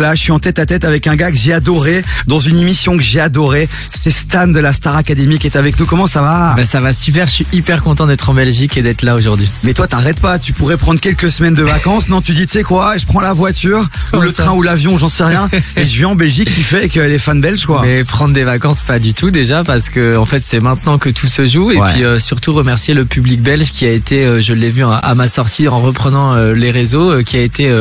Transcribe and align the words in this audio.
là, 0.00 0.14
je 0.14 0.20
suis 0.20 0.32
en 0.32 0.38
tête 0.38 0.58
à 0.58 0.66
tête 0.66 0.84
avec 0.84 1.06
un 1.06 1.16
gars 1.16 1.30
que 1.30 1.36
j'ai 1.36 1.52
adoré 1.52 2.02
dans 2.26 2.40
une 2.40 2.58
émission 2.58 2.96
que 2.96 3.02
j'ai 3.02 3.20
adoré. 3.20 3.68
C'est 3.92 4.10
Stan 4.10 4.46
de 4.46 4.58
la 4.58 4.72
Star 4.72 4.96
Academy 4.96 5.38
qui 5.38 5.46
est 5.46 5.56
avec 5.56 5.78
nous. 5.78 5.86
Comment 5.86 6.06
ça 6.06 6.22
va 6.22 6.54
Bah, 6.56 6.64
ça 6.64 6.80
va 6.80 6.92
super, 6.92 7.26
je 7.26 7.32
suis 7.32 7.46
hyper 7.52 7.82
content 7.82 8.06
d'être 8.06 8.28
en 8.30 8.34
Belgique 8.34 8.76
et 8.76 8.82
d'être 8.82 9.02
là 9.02 9.14
aujourd'hui. 9.14 9.50
Mais 9.62 9.74
toi, 9.74 9.86
t'arrêtes 9.86 10.20
pas. 10.20 10.38
Tu 10.38 10.52
pourrais 10.52 10.76
prendre 10.76 11.00
quelques 11.00 11.30
semaines 11.30 11.54
de 11.54 11.62
vacances. 11.62 12.08
Non, 12.08 12.20
tu 12.20 12.32
dis, 12.32 12.46
tu 12.46 12.52
sais 12.52 12.62
quoi 12.62 12.96
Je 12.96 13.06
prends 13.06 13.20
la 13.20 13.32
voiture 13.32 13.86
ou 14.14 14.20
le 14.20 14.32
train 14.32 14.52
ou 14.52 14.62
l'avion, 14.62 14.96
j'en 14.98 15.08
sais 15.08 15.24
rien. 15.24 15.48
Et 15.76 15.84
je 15.86 15.96
viens 15.98 16.08
en 16.08 16.14
Belgique 16.16 16.50
qui 16.52 16.62
fait 16.62 16.88
que 16.88 17.00
les 17.00 17.18
fans 17.18 17.34
belges, 17.36 17.66
quoi. 17.66 17.82
Mais 17.82 18.04
prendre 18.04 18.34
des 18.34 18.44
vacances, 18.44 18.82
pas 18.82 18.98
du 18.98 19.14
tout 19.14 19.30
déjà, 19.30 19.64
parce 19.64 19.88
que 19.88 20.16
en 20.16 20.24
fait 20.26 20.42
c'est 20.42 20.60
maintenant 20.60 20.98
que 20.98 21.10
tout 21.10 21.26
se 21.26 21.46
joue. 21.46 21.70
Et 21.72 21.76
Ouais. 21.78 21.92
puis 21.92 22.04
euh, 22.04 22.18
surtout 22.18 22.52
remercier 22.52 22.94
le 22.94 23.04
public 23.04 23.42
belge 23.42 23.70
qui 23.70 23.84
a 23.86 23.90
été, 23.90 24.24
euh, 24.24 24.40
je 24.42 24.52
l'ai 24.52 24.70
vu 24.70 24.84
à, 24.84 24.94
à 24.96 25.14
ma 25.14 25.28
sortie 25.28 25.68
en 25.68 25.80
reprenant 25.80 26.34
euh, 26.34 26.52
les 26.54 26.70
réseaux, 26.70 27.22
qui 27.22 27.36
a 27.36 27.40
été 27.40 27.72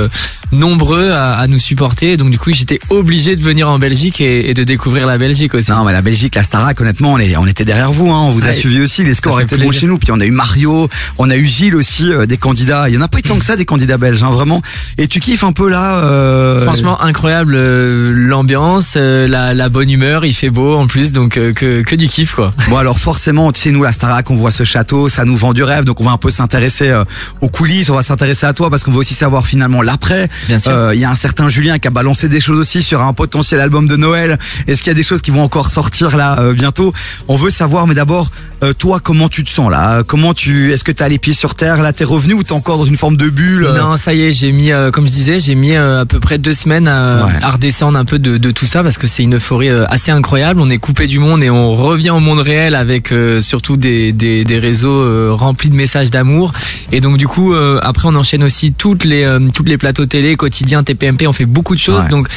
nombreux 0.52 1.12
à, 1.12 1.34
à 1.34 1.48
nous 1.48 1.60
supporter. 1.60 2.09
Donc 2.18 2.32
du 2.32 2.40
coup 2.40 2.52
j'étais 2.52 2.80
obligé 2.90 3.36
de 3.36 3.42
venir 3.42 3.70
en 3.70 3.80
Belgique 3.80 4.22
et, 4.22 4.50
et 4.50 4.54
de 4.54 4.64
découvrir 4.64 5.06
la 5.08 5.18
Belgique 5.18 5.54
aussi. 5.54 5.72
Non, 5.72 5.84
mais 5.84 5.94
la 5.94 6.02
Belgique, 6.02 6.36
la 6.36 6.44
Starac, 6.44 6.80
honnêtement, 6.82 7.14
on, 7.14 7.20
est- 7.20 7.36
on 7.38 7.46
était 7.48 7.66
derrière 7.66 7.92
vous. 7.92 8.10
Hein, 8.12 8.22
on 8.26 8.30
vous 8.30 8.46
a 8.46 8.54
suivi 8.54 8.82
aussi. 8.82 9.04
Les 9.04 9.16
scores 9.16 9.42
étaient 9.42 9.58
bons 9.58 9.72
chez 9.72 9.88
nous. 9.88 9.98
Puis 9.98 10.12
on 10.12 10.20
a 10.20 10.26
eu 10.26 10.32
Mario, 10.32 10.88
on 11.18 11.30
a 11.30 11.36
eu 11.36 11.46
Gilles 11.46 11.76
aussi, 11.76 12.12
euh, 12.12 12.26
des 12.26 12.38
candidats. 12.38 12.90
Il 12.90 12.96
y 12.96 12.98
en 12.98 13.02
a 13.02 13.08
pas 13.08 13.20
eu 13.20 13.22
tant 13.24 13.38
que 13.38 13.46
ça, 13.46 13.56
des 13.56 13.66
candidats 13.66 13.98
belges, 13.98 14.24
hein, 14.24 14.32
vraiment. 14.32 14.62
Et 14.98 15.08
tu 15.08 15.20
kiffes 15.20 15.44
un 15.44 15.52
peu 15.52 15.70
là 15.70 16.00
euh, 16.00 16.64
Franchement 16.66 17.02
incroyable 17.02 17.54
euh, 17.56 18.14
l'ambiance, 18.16 18.94
euh, 18.96 19.28
la, 19.28 19.54
la 19.54 19.70
bonne 19.70 19.90
humeur, 19.90 20.26
il 20.26 20.34
fait 20.34 20.50
beau 20.50 20.76
en 20.76 20.88
plus, 20.88 21.12
donc 21.12 21.38
euh, 21.38 21.54
que, 21.54 21.82
que 21.84 21.96
du 21.96 22.08
kiff 22.08 22.34
quoi. 22.34 22.54
Bon 22.70 22.78
alors 22.78 22.98
forcément, 23.00 23.52
tu 23.52 23.62
sais 23.62 23.72
nous 23.72 23.84
la 23.84 23.92
Starac, 23.92 24.30
on 24.32 24.36
voit 24.36 24.52
ce 24.52 24.64
château, 24.64 25.10
ça 25.10 25.26
nous 25.26 25.36
vend 25.36 25.54
du 25.54 25.64
rêve, 25.64 25.84
donc 25.86 26.00
on 26.02 26.04
va 26.06 26.12
un 26.12 26.18
peu 26.18 26.30
s'intéresser 26.30 26.90
euh, 26.90 27.04
aux 27.42 27.50
coulisses, 27.50 27.90
on 27.90 27.96
va 27.96 28.04
s'intéresser 28.04 28.46
à 28.46 28.54
toi 28.54 28.70
parce 28.70 28.84
qu'on 28.84 28.92
veut 28.92 29.00
aussi 29.00 29.14
savoir 29.16 29.46
finalement 29.46 29.82
l'après. 29.82 30.28
Bien 30.48 30.60
sûr. 30.60 30.94
Il 30.94 31.00
y 31.00 31.06
a 31.06 31.10
un 31.10 31.16
certain 31.16 31.50
Julien 31.50 31.78
qui 31.80 31.88
a 31.88 31.92
balancé 32.00 32.30
des 32.30 32.40
choses 32.40 32.58
aussi 32.58 32.82
sur 32.82 33.02
un 33.02 33.12
potentiel 33.12 33.60
album 33.60 33.86
de 33.86 33.98
Noël. 33.98 34.38
Est-ce 34.68 34.82
qu'il 34.82 34.88
y 34.90 34.96
a 34.96 34.96
des 34.96 35.04
choses 35.04 35.22
qui 35.22 35.32
vont 35.32 35.44
encore 35.44 35.68
sortir 35.70 36.16
là 36.16 36.40
euh, 36.40 36.54
bientôt? 36.54 36.94
On 37.28 37.36
veut 37.36 37.50
savoir, 37.50 37.88
mais 37.88 37.94
d'abord, 37.94 38.32
euh, 38.64 38.72
toi 38.72 39.02
comment 39.04 39.28
tu 39.28 39.44
te 39.44 39.50
sens 39.50 39.70
là? 39.70 40.04
Comment 40.04 40.34
tu 40.34 40.72
Est-ce 40.72 40.86
que 40.86 40.94
t'as 40.94 41.10
les 41.10 41.20
pieds 41.20 41.34
sur 41.34 41.56
terre? 41.56 41.82
Là 41.82 41.92
t'es 41.92 42.06
revenu 42.06 42.36
ou 42.36 42.44
t'es 42.44 42.54
encore 42.54 42.78
dans 42.78 42.86
une 42.86 42.96
forme 42.96 43.18
de 43.18 43.30
bulle? 43.30 43.68
Non, 43.78 43.98
ça 43.98 44.14
y 44.14 44.22
est, 44.22 44.32
j'ai 44.32 44.54
mis, 44.54 44.72
euh, 44.72 44.92
comme 44.92 45.08
je 45.08 45.12
disais, 45.12 45.42
j'ai 45.42 45.56
mis 45.56 45.76
à 45.76 46.06
peu 46.08 46.22
près 46.22 46.38
deux 46.38 46.54
semaines 46.54 46.88
à, 46.88 47.26
Ouais. 47.26 47.34
à 47.42 47.52
redescendre 47.52 47.98
un 48.00 48.06
peu 48.06 48.18
de, 48.18 48.38
de 48.38 48.52
tout 48.52 48.66
ça 48.66 48.82
parce 48.82 48.98
que 48.98 49.08
c'est 49.08 49.24
une 49.24 49.36
euphorie 49.36 49.70
assez 49.70 50.12
incroyable. 50.12 50.62
On 50.62 50.70
est 50.70 50.78
coupé 50.78 51.06
du 51.08 51.20
monde 51.20 51.44
et 51.44 51.50
on 51.50 51.76
revient 51.76 52.12
au 52.12 52.20
monde 52.22 52.40
réel 52.40 52.76
avec 52.76 53.14
surtout 53.42 53.76
des, 53.76 54.14
des, 54.14 54.46
des 54.46 54.60
réseaux 54.60 55.36
remplis 55.36 55.70
de 55.70 55.76
messages 55.76 56.12
d'amour. 56.12 56.54
Et 56.94 57.02
donc 57.02 57.18
du 57.18 57.28
coup, 57.28 57.54
après 57.82 58.08
on 58.08 58.16
enchaîne 58.16 58.44
aussi 58.44 58.72
toutes 58.72 59.04
les 59.04 59.28
toutes 59.54 59.68
les 59.68 59.78
plateaux 59.78 60.06
télé, 60.06 60.36
quotidiens, 60.38 60.84
TPMP, 60.84 61.28
on 61.28 61.34
fait 61.34 61.46
beaucoup 61.46 61.74
de 61.76 61.79
choses. 61.80 62.04
Ouais. 62.04 62.10
Donc 62.10 62.28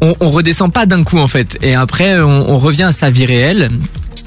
on, 0.00 0.14
on 0.20 0.30
redescend 0.30 0.72
pas 0.72 0.86
d'un 0.86 1.04
coup 1.04 1.18
en 1.18 1.28
fait. 1.28 1.58
Et 1.62 1.74
après 1.74 2.20
on, 2.20 2.50
on 2.50 2.58
revient 2.58 2.84
à 2.84 2.92
sa 2.92 3.10
vie 3.10 3.26
réelle. 3.26 3.70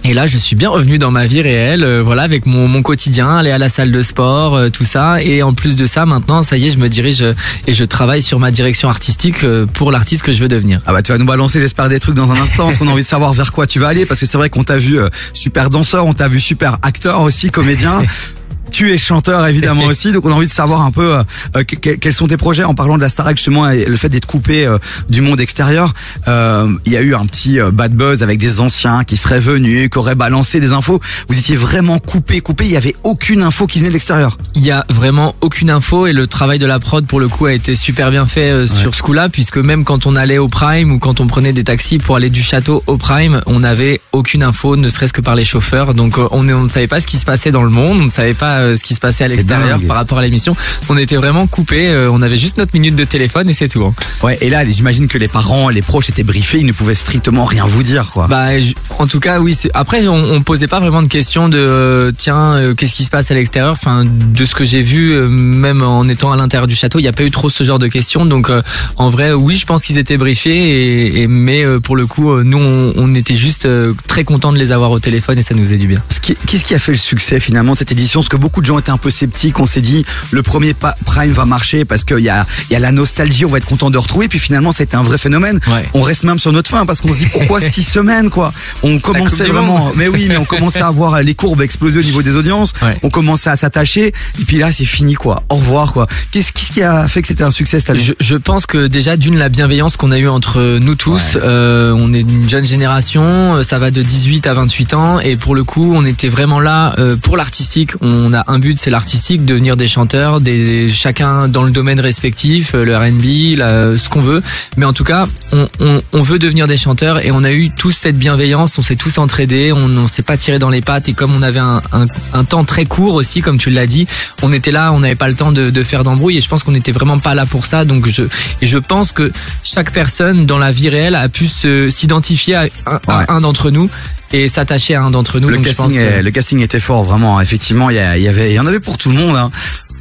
Et 0.05 0.13
là, 0.13 0.27
je 0.27 0.37
suis 0.37 0.55
bien 0.55 0.69
revenu 0.69 0.97
dans 0.97 1.11
ma 1.11 1.27
vie 1.27 1.41
réelle, 1.41 1.83
euh, 1.83 2.01
voilà, 2.01 2.23
avec 2.23 2.45
mon, 2.45 2.67
mon 2.67 2.81
quotidien, 2.81 3.29
aller 3.29 3.51
à 3.51 3.57
la 3.57 3.67
salle 3.67 3.91
de 3.91 4.01
sport, 4.01 4.55
euh, 4.55 4.69
tout 4.69 4.85
ça. 4.85 5.21
Et 5.21 5.43
en 5.43 5.53
plus 5.53 5.75
de 5.75 5.85
ça, 5.85 6.05
maintenant, 6.05 6.41
ça 6.41 6.57
y 6.57 6.67
est, 6.67 6.69
je 6.69 6.77
me 6.77 6.87
dirige 6.87 7.21
euh, 7.21 7.33
et 7.67 7.73
je 7.73 7.83
travaille 7.83 8.21
sur 8.21 8.39
ma 8.39 8.49
direction 8.49 8.89
artistique 8.89 9.43
euh, 9.43 9.65
pour 9.65 9.91
l'artiste 9.91 10.23
que 10.23 10.31
je 10.31 10.39
veux 10.39 10.47
devenir. 10.47 10.81
Ah 10.87 10.93
bah 10.93 11.01
tu 11.01 11.11
vas 11.11 11.17
nous 11.17 11.25
balancer 11.25 11.59
j'espère 11.59 11.89
des 11.89 11.99
trucs 11.99 12.15
dans 12.15 12.31
un 12.31 12.39
instant 12.39 12.65
parce 12.67 12.77
qu'on 12.77 12.87
a 12.87 12.91
envie 12.91 13.03
de 13.03 13.07
savoir 13.07 13.33
vers 13.33 13.51
quoi 13.51 13.67
tu 13.67 13.79
vas 13.79 13.89
aller 13.89 14.05
parce 14.05 14.21
que 14.21 14.25
c'est 14.25 14.37
vrai 14.37 14.49
qu'on 14.49 14.63
t'a 14.63 14.77
vu 14.77 14.97
super 15.33 15.69
danseur, 15.69 16.05
on 16.05 16.13
t'a 16.13 16.29
vu 16.29 16.39
super 16.39 16.77
acteur 16.81 17.21
aussi, 17.21 17.51
comédien. 17.51 18.01
Tu 18.71 18.91
es 18.91 18.97
chanteur 18.97 19.45
évidemment 19.47 19.83
aussi, 19.85 20.11
donc 20.11 20.25
on 20.25 20.31
a 20.31 20.35
envie 20.35 20.47
de 20.47 20.51
savoir 20.51 20.81
un 20.81 20.91
peu 20.91 21.15
euh, 21.15 21.23
euh, 21.57 21.63
que- 21.63 21.75
que- 21.75 21.95
quels 21.95 22.13
sont 22.13 22.27
tes 22.27 22.37
projets 22.37 22.63
en 22.63 22.73
parlant 22.73 22.97
de 22.97 23.01
la 23.01 23.09
Starac 23.09 23.37
justement 23.37 23.69
et 23.69 23.85
le 23.85 23.97
fait 23.97 24.09
d'être 24.09 24.25
coupé 24.27 24.65
euh, 24.65 24.77
du 25.09 25.21
monde 25.21 25.39
extérieur. 25.39 25.93
Euh, 26.27 26.67
Il 26.85 26.93
y 26.93 26.97
a 26.97 27.01
eu 27.01 27.13
un 27.15 27.25
petit 27.25 27.59
bad 27.73 27.93
buzz 27.93 28.23
avec 28.23 28.39
des 28.39 28.61
anciens 28.61 29.03
qui 29.03 29.17
seraient 29.17 29.39
venus, 29.39 29.89
qui 29.89 29.97
auraient 29.97 30.15
balancé 30.15 30.59
des 30.59 30.71
infos. 30.71 30.99
Vous 31.27 31.37
étiez 31.37 31.55
vraiment 31.55 31.99
coupé, 31.99 32.41
coupé. 32.41 32.65
Il 32.65 32.71
y 32.71 32.77
avait 32.77 32.95
aucune 33.03 33.41
info 33.43 33.67
qui 33.67 33.79
venait 33.79 33.89
de 33.89 33.93
l'extérieur. 33.93 34.37
Il 34.55 34.63
y 34.63 34.71
a 34.71 34.85
vraiment 34.89 35.35
aucune 35.41 35.69
info 35.69 36.07
et 36.07 36.13
le 36.13 36.27
travail 36.27 36.59
de 36.59 36.65
la 36.65 36.79
prod 36.79 37.05
pour 37.05 37.19
le 37.19 37.27
coup 37.27 37.45
a 37.45 37.53
été 37.53 37.75
super 37.75 38.11
bien 38.11 38.25
fait 38.25 38.67
sur 38.67 38.93
ce 38.95 39.01
coup-là 39.01 39.29
puisque 39.29 39.57
même 39.57 39.83
quand 39.83 40.05
on 40.05 40.15
allait 40.15 40.37
au 40.37 40.47
Prime 40.47 40.91
ou 40.91 40.99
quand 40.99 41.19
on 41.21 41.27
prenait 41.27 41.53
des 41.53 41.63
taxis 41.63 41.97
pour 41.97 42.15
aller 42.15 42.29
du 42.29 42.41
château 42.41 42.83
au 42.87 42.97
Prime, 42.97 43.41
on 43.45 43.59
n'avait 43.59 44.01
aucune 44.11 44.43
info, 44.43 44.75
ne 44.75 44.89
serait-ce 44.89 45.13
que 45.13 45.21
par 45.21 45.35
les 45.35 45.45
chauffeurs. 45.45 45.93
Donc 45.93 46.17
on 46.31 46.43
ne 46.43 46.67
savait 46.69 46.87
pas 46.87 46.99
ce 46.99 47.07
qui 47.07 47.17
se 47.17 47.25
passait 47.25 47.51
dans 47.51 47.63
le 47.63 47.69
monde, 47.69 47.99
on 48.01 48.05
ne 48.05 48.09
savait 48.11 48.33
pas 48.33 48.58
euh, 48.59 48.75
ce 48.75 48.83
qui 48.83 48.93
se 48.93 48.99
passait 48.99 49.23
à 49.23 49.27
l'extérieur 49.37 49.79
par 49.87 49.97
rapport 49.97 50.17
à 50.17 50.21
l'émission. 50.21 50.55
On 50.89 50.97
était 50.97 51.15
vraiment 51.15 51.47
coupé, 51.47 51.89
euh, 51.89 52.11
on 52.11 52.21
avait 52.21 52.37
juste 52.37 52.57
notre 52.57 52.73
minute 52.73 52.95
de 52.95 53.03
téléphone 53.03 53.49
et 53.49 53.53
c'est 53.53 53.67
tout. 53.67 53.83
hein. 53.85 53.93
Ouais. 54.23 54.37
Et 54.41 54.49
là, 54.49 54.67
j'imagine 54.67 55.07
que 55.07 55.17
les 55.17 55.27
parents, 55.27 55.69
les 55.69 55.81
proches 55.81 56.09
étaient 56.09 56.23
briefés, 56.23 56.59
ils 56.59 56.65
ne 56.65 56.71
pouvaient 56.71 56.95
strictement 56.95 57.45
rien 57.45 57.65
vous 57.65 57.83
dire 57.83 58.07
quoi. 58.13 58.27
Bah, 58.27 58.59
je- 58.59 58.73
en 58.97 59.07
tout 59.07 59.19
cas, 59.19 59.39
oui. 59.39 59.57
Après, 59.73 60.07
on, 60.07 60.15
on 60.33 60.41
posait 60.41 60.67
pas 60.67 60.79
vraiment 60.79 61.01
de 61.01 61.07
questions 61.07 61.49
de 61.49 61.57
euh, 61.57 62.11
tiens, 62.15 62.53
euh, 62.55 62.73
qu'est-ce 62.73 62.93
qui 62.93 63.03
se 63.05 63.09
passe 63.09 63.31
à 63.31 63.33
l'extérieur? 63.33 63.71
Enfin, 63.73 64.05
de 64.05 64.45
ce 64.45 64.55
que 64.55 64.65
j'ai 64.65 64.81
vu, 64.81 65.11
euh, 65.11 65.27
même 65.27 65.81
en 65.81 66.07
étant 66.07 66.31
à 66.31 66.35
l'intérieur 66.35 66.67
du 66.67 66.75
château, 66.75 66.99
il 66.99 67.03
n'y 67.03 67.07
a 67.07 67.13
pas 67.13 67.23
eu 67.23 67.31
trop 67.31 67.49
ce 67.49 67.63
genre 67.63 67.79
de 67.79 67.87
questions. 67.87 68.25
Donc, 68.25 68.49
en 68.97 69.09
vrai, 69.09 69.33
oui, 69.33 69.55
je 69.57 69.65
pense 69.65 69.83
qu'ils 69.85 69.97
étaient 69.97 70.17
briefés. 70.17 70.49
Et, 70.57 71.21
et- 71.21 71.27
mais 71.27 71.63
pour 71.83 71.95
le 71.95 72.05
coup, 72.05 72.35
nous, 72.43 72.57
on, 72.57 72.93
on 72.95 73.15
était 73.15 73.35
juste 73.35 73.67
très 74.07 74.23
contents 74.23 74.51
de 74.51 74.57
les 74.57 74.71
avoir 74.71 74.91
au 74.91 74.99
téléphone 74.99 75.37
et 75.39 75.43
ça 75.43 75.55
nous 75.55 75.63
faisait 75.63 75.77
du 75.77 75.87
bien. 75.87 76.01
Qu'est-ce 76.45 76.63
qui 76.65 76.75
a 76.75 76.79
fait 76.79 76.91
le 76.91 76.97
succès 76.97 77.39
finalement 77.39 77.73
de 77.73 77.77
cette 77.77 77.91
édition? 77.91 78.19
Parce 78.19 78.29
que 78.29 78.37
beaucoup 78.37 78.61
de 78.61 78.65
gens 78.65 78.79
étaient 78.79 78.89
un 78.91 78.97
peu 78.97 79.11
sceptiques. 79.11 79.59
On 79.59 79.65
s'est 79.65 79.81
dit 79.81 80.05
le 80.31 80.43
premier 80.43 80.73
Prime 81.05 81.31
va 81.31 81.45
marcher 81.45 81.85
parce 81.85 82.03
qu'il 82.03 82.19
y 82.19 82.29
a, 82.29 82.45
y 82.71 82.75
a 82.75 82.79
la 82.79 82.91
nostalgie, 82.91 83.45
on 83.45 83.49
va 83.49 83.57
être 83.57 83.65
content 83.65 83.89
de 83.89 83.97
retrouver. 84.09 84.27
Puis 84.27 84.39
finalement, 84.39 84.71
c'était 84.71 84.95
un 84.97 85.03
vrai 85.03 85.17
phénomène. 85.17 85.59
Ouais. 85.67 85.87
On 85.93 86.01
reste 86.01 86.23
même 86.23 86.39
sur 86.39 86.51
notre 86.51 86.69
fin 86.69 86.85
parce 86.85 86.99
qu'on 87.01 87.13
se 87.13 87.19
dit 87.19 87.27
pourquoi 87.27 87.61
six 87.75 87.83
semaines 87.83 88.29
quoi? 88.29 88.51
On 88.83 88.99
commençait 88.99 89.47
vraiment, 89.47 89.91
mais 89.95 90.07
oui, 90.07 90.25
mais 90.27 90.37
on 90.37 90.45
commençait 90.53 90.81
à 90.81 90.89
voir 90.91 91.21
les 91.21 91.35
courbes 91.35 91.61
exploser 91.61 91.99
au 91.99 92.03
niveau 92.03 92.21
des 92.21 92.35
audiences. 92.35 92.73
Ouais. 92.81 92.97
On 93.03 93.09
commençait 93.09 93.49
à 93.49 93.55
s'attacher. 93.55 94.07
Et 94.39 94.45
puis 94.45 94.57
là, 94.57 94.71
c'est 94.71 94.85
fini 94.85 95.13
quoi. 95.13 95.43
Au 95.49 95.55
revoir 95.55 95.93
quoi. 95.93 96.07
Qu'est-ce 96.31 96.51
qui 96.51 96.81
a 96.81 97.07
fait 97.07 97.21
que 97.21 97.27
c'était 97.27 97.43
un 97.43 97.51
succès 97.51 97.79
cette 97.79 97.89
année? 97.91 97.99
Je, 97.99 98.13
je 98.19 98.35
pense 98.35 98.65
que 98.65 98.87
déjà 98.87 99.15
d'une 99.17 99.37
la 99.37 99.49
bienveillance 99.49 99.95
qu'on 99.97 100.11
a 100.11 100.17
eue 100.17 100.27
entre 100.27 100.77
nous 100.79 100.95
tous, 100.95 101.35
Ouais. 101.35 101.41
euh, 101.43 101.93
on 101.97 102.13
est 102.13 102.21
une 102.21 102.49
jeune 102.49 102.65
génération, 102.65 103.55
euh, 103.55 103.63
ça 103.63 103.77
va 103.79 103.91
de 103.91 104.01
18 104.01 104.47
à 104.47 104.53
28 104.53 104.93
ans 104.93 105.19
et 105.19 105.35
pour 105.35 105.53
le 105.55 105.63
coup 105.63 105.93
on 105.95 106.05
était 106.05 106.29
vraiment 106.29 106.59
là 106.59 106.93
euh, 106.99 107.15
pour 107.15 107.37
l'artistique. 107.37 107.91
On 108.01 108.33
a 108.33 108.43
un 108.47 108.59
but, 108.59 108.79
c'est 108.79 108.89
l'artistique, 108.89 109.45
devenir 109.45 109.77
des 109.77 109.87
chanteurs, 109.87 110.41
des 110.41 110.89
chacun 110.89 111.47
dans 111.47 111.63
le 111.63 111.71
domaine 111.71 111.99
respectif, 111.99 112.73
le 112.73 112.95
R&B, 112.97 113.57
la- 113.57 113.97
ce 113.99 114.09
qu'on 114.09 114.21
veut. 114.21 114.41
Mais 114.77 114.85
en 114.85 114.93
tout 114.93 115.03
cas, 115.03 115.27
on, 115.51 115.67
on, 115.79 116.01
on 116.13 116.23
veut 116.23 116.39
devenir 116.39 116.67
des 116.67 116.77
chanteurs 116.77 117.23
et 117.25 117.31
on 117.31 117.43
a 117.43 117.51
eu 117.51 117.69
tous 117.69 117.91
cette 117.91 118.17
bienveillance, 118.17 118.77
on 118.77 118.81
s'est 118.81 118.95
tous 118.95 119.17
entraidés, 119.17 119.71
on, 119.71 119.85
on 119.97 120.07
s'est 120.07 120.21
pas 120.23 120.37
tiré 120.37 120.57
dans 120.59 120.69
les 120.69 120.81
pattes 120.81 121.09
et 121.09 121.13
comme 121.13 121.33
on 121.35 121.41
avait 121.41 121.59
un, 121.59 121.81
un, 121.91 122.05
un 122.33 122.43
temps 122.43 122.63
très 122.63 122.85
court 122.85 123.15
aussi, 123.15 123.41
comme 123.41 123.57
tu 123.57 123.69
l'as 123.69 123.87
dit, 123.87 124.07
on 124.41 124.51
était 124.53 124.71
là, 124.71 124.91
on 124.93 124.99
n'avait 124.99 125.15
pas 125.15 125.27
le 125.27 125.35
temps 125.35 125.51
de, 125.51 125.69
de 125.69 125.83
faire 125.83 126.03
d'embrouille 126.03 126.37
et 126.37 126.41
je 126.41 126.47
pense 126.49 126.63
qu'on 126.63 126.71
n'était 126.71 126.91
vraiment 126.91 127.19
pas 127.19 127.35
là 127.35 127.45
pour 127.45 127.65
ça. 127.65 127.85
Donc 127.85 128.07
je 128.09 128.23
et 128.61 128.67
je 128.67 128.77
pense 128.77 129.11
que 129.11 129.31
chaque 129.63 129.91
personne 129.91 130.45
dans 130.45 130.57
la 130.57 130.71
vie 130.71 130.89
réelle 130.89 131.15
a 131.15 131.29
pu 131.29 131.47
s'identifier 131.47 132.55
à 132.55 132.61
un, 132.85 132.99
à 133.07 133.17
Ouais. 133.19 133.25
un 133.29 133.41
d'entre 133.41 133.71
nous 133.71 133.89
et 134.31 134.47
s'attacher 134.47 134.93
à 134.95 135.01
un 135.01 135.09
d'entre 135.11 135.39
nous. 135.39 135.49
le 135.49 135.55
Donc 135.57 135.63
je 135.65 135.69
casting, 135.69 135.85
pense, 135.85 135.93
est- 135.95 136.19
euh, 136.19 136.21
le 136.21 136.31
casting 136.31 136.59
était 136.61 136.79
fort 136.79 137.03
vraiment. 137.03 137.41
Effectivement, 137.41 137.89
il 137.89 137.95
y, 137.95 138.21
y 138.21 138.27
avait, 138.27 138.51
il 138.51 138.53
y 138.53 138.59
en 138.59 138.67
avait 138.67 138.79
pour 138.79 138.97
tout 138.97 139.09
le 139.09 139.15
monde. 139.17 139.35
Hein. 139.35 139.49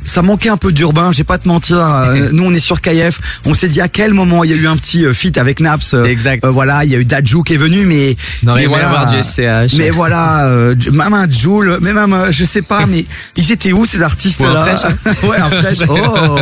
Ça 0.09 0.23
manquait 0.23 0.49
un 0.49 0.57
peu 0.57 0.73
d'urbain, 0.73 1.13
j'ai 1.13 1.23
pas 1.25 1.39
te 1.39 1.47
mentir. 1.47 1.77
Euh, 1.79 2.29
nous, 2.33 2.45
on 2.45 2.53
est 2.53 2.59
sur 2.61 2.81
KF. 2.81 3.21
On 3.45 3.55
s'est 3.55 3.69
dit 3.69 3.81
à 3.81 3.89
quel 3.89 4.15
moment 4.15 4.43
il 4.43 4.51
y 4.51 4.55
a 4.55 4.57
eu 4.57 4.67
un 4.67 4.77
petit 4.77 5.05
euh, 5.05 5.13
feat 5.13 5.37
avec 5.39 5.61
Naps. 5.61 5.93
euh, 5.95 6.05
Exact. 6.05 6.45
euh, 6.45 6.51
voilà, 6.51 6.85
il 6.85 6.91
y 6.91 6.97
a 6.97 6.99
eu 6.99 7.05
Dadju 7.05 7.43
qui 7.45 7.55
est 7.55 7.59
venu, 7.59 7.85
mais 7.85 8.17
on 8.45 8.49
aurait 8.49 8.61
mais 8.63 8.67
voilà. 8.67 8.89
avoir 8.89 9.13
du 9.13 9.23
SCH. 9.23 9.77
Mais 9.77 9.91
voilà, 9.91 10.47
euh, 10.49 10.75
même 10.93 11.13
un 11.15 11.29
Joule, 11.31 11.79
mais 11.83 11.93
même, 11.93 12.17
je 12.31 12.45
sais 12.45 12.63
pas, 12.63 12.87
mais 12.87 13.05
ils 13.37 13.53
étaient 13.53 13.73
où 13.73 13.85
ces 13.85 14.01
artistes 14.03 14.41
Ou 14.41 14.47
un 14.47 14.53
là 14.55 14.65
Fresh. 14.77 14.93
Ouais, 15.29 15.37
un 15.39 15.51
fraîche. 15.51 15.79
Oh, 15.89 16.39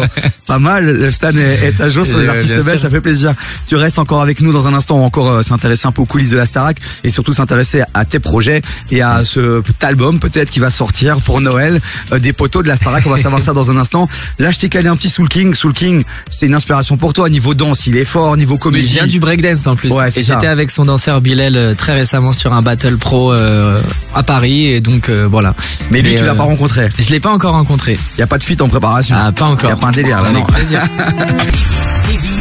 pas 0.47 0.59
mal. 0.59 0.85
Le 0.87 1.11
Stan 1.11 1.31
est, 1.37 1.67
est 1.67 1.81
à 1.81 1.89
jour 1.89 2.07
sur 2.07 2.19
les 2.19 2.29
artistes 2.29 2.63
belges, 2.65 2.81
ça 2.81 2.89
fait 2.91 3.01
plaisir. 3.01 3.35
Tu 3.67 3.75
restes 3.77 3.99
encore 3.99 4.23
avec 4.23 4.41
nous 4.41 4.53
dans 4.53 4.69
un 4.69 4.75
instant, 4.75 4.97
on 4.97 5.01
va 5.01 5.05
encore 5.07 5.43
s'intéresser 5.43 5.87
un 5.89 5.93
peu 5.93 6.03
aux 6.03 6.07
coulisses 6.07 6.31
de 6.31 6.37
la 6.37 6.47
Starac 6.47 6.77
et 7.05 7.11
surtout 7.11 7.33
s'intéresser 7.33 7.83
à 7.95 8.05
tes 8.05 8.21
projets 8.21 8.63
et 8.91 9.03
à 9.03 9.25
ce 9.25 9.61
petit 9.61 9.85
album 9.85 10.19
peut-être 10.21 10.51
qui 10.51 10.61
va 10.61 10.71
sortir 10.71 11.21
pour 11.21 11.41
Noël 11.41 11.81
euh, 12.13 12.19
des 12.19 12.33
poteaux 12.33 12.63
de 12.63 12.69
la 12.69 12.77
Starac. 12.77 13.05
On 13.07 13.11
va 13.11 13.21
savoir 13.21 13.43
ça 13.43 13.53
dans 13.57 13.71
un 13.71 13.77
instant. 13.77 14.09
Là, 14.39 14.51
je 14.53 14.59
t'ai 14.59 14.69
calé 14.69 14.89
un 14.89 14.97
petit 14.97 15.11
Soul 15.11 15.29
King. 15.29 15.55
Soul 15.55 15.73
King, 15.73 16.05
c'est 16.31 16.47
une 16.47 16.55
inspiration 16.55 16.97
pour 16.97 17.13
toi. 17.13 17.29
Niveau 17.29 17.55
danse, 17.55 17.87
il 17.87 17.97
est 17.97 18.05
fort. 18.05 18.37
Niveau 18.37 18.55
Il 18.55 18.61
comédie. 18.61 18.87
vient 18.87 19.07
du 19.07 19.19
breakdance 19.19 19.67
en 19.67 19.75
plus. 19.77 19.91
Ouais, 19.91 20.11
c'est 20.11 20.21
et 20.21 20.23
ça. 20.23 20.35
j'étais 20.35 20.47
avec 20.47 20.71
son 20.71 20.85
danseur 20.85 21.21
Bilal 21.21 21.57
euh, 21.57 21.75
très 21.75 21.95
récemment 21.95 22.33
sur 22.33 22.53
un 22.53 22.63
battle 22.63 22.97
pro 22.99 23.33
euh, 23.33 23.81
à 24.15 24.23
Paris 24.23 24.67
et 24.67 24.81
donc 24.81 25.09
euh, 25.09 25.27
voilà. 25.31 25.55
Mais 25.91 26.03
lui, 26.03 26.15
tu 26.15 26.25
l'as 26.25 26.35
pas 26.35 26.45
rencontré. 26.45 26.89
Je 26.99 27.11
l'ai 27.11 27.21
pas 27.21 27.33
encore 27.33 27.55
rencontré. 27.55 27.99
Il 28.17 28.21
y 28.21 28.23
a 28.23 28.27
pas 28.27 28.39
de 28.39 28.43
feat 28.43 28.61
en 28.61 28.69
préparation. 28.69 29.17
Ah, 29.19 29.33
pas 29.33 29.47
encore. 29.47 29.71
Y 29.71 29.73
a 29.73 29.77
pas 29.77 29.89
un 29.89 29.93
délire 29.93 30.23
là, 30.23 30.29
Avec 30.29 30.41
non. 30.41 30.45
plaisir. 30.47 30.81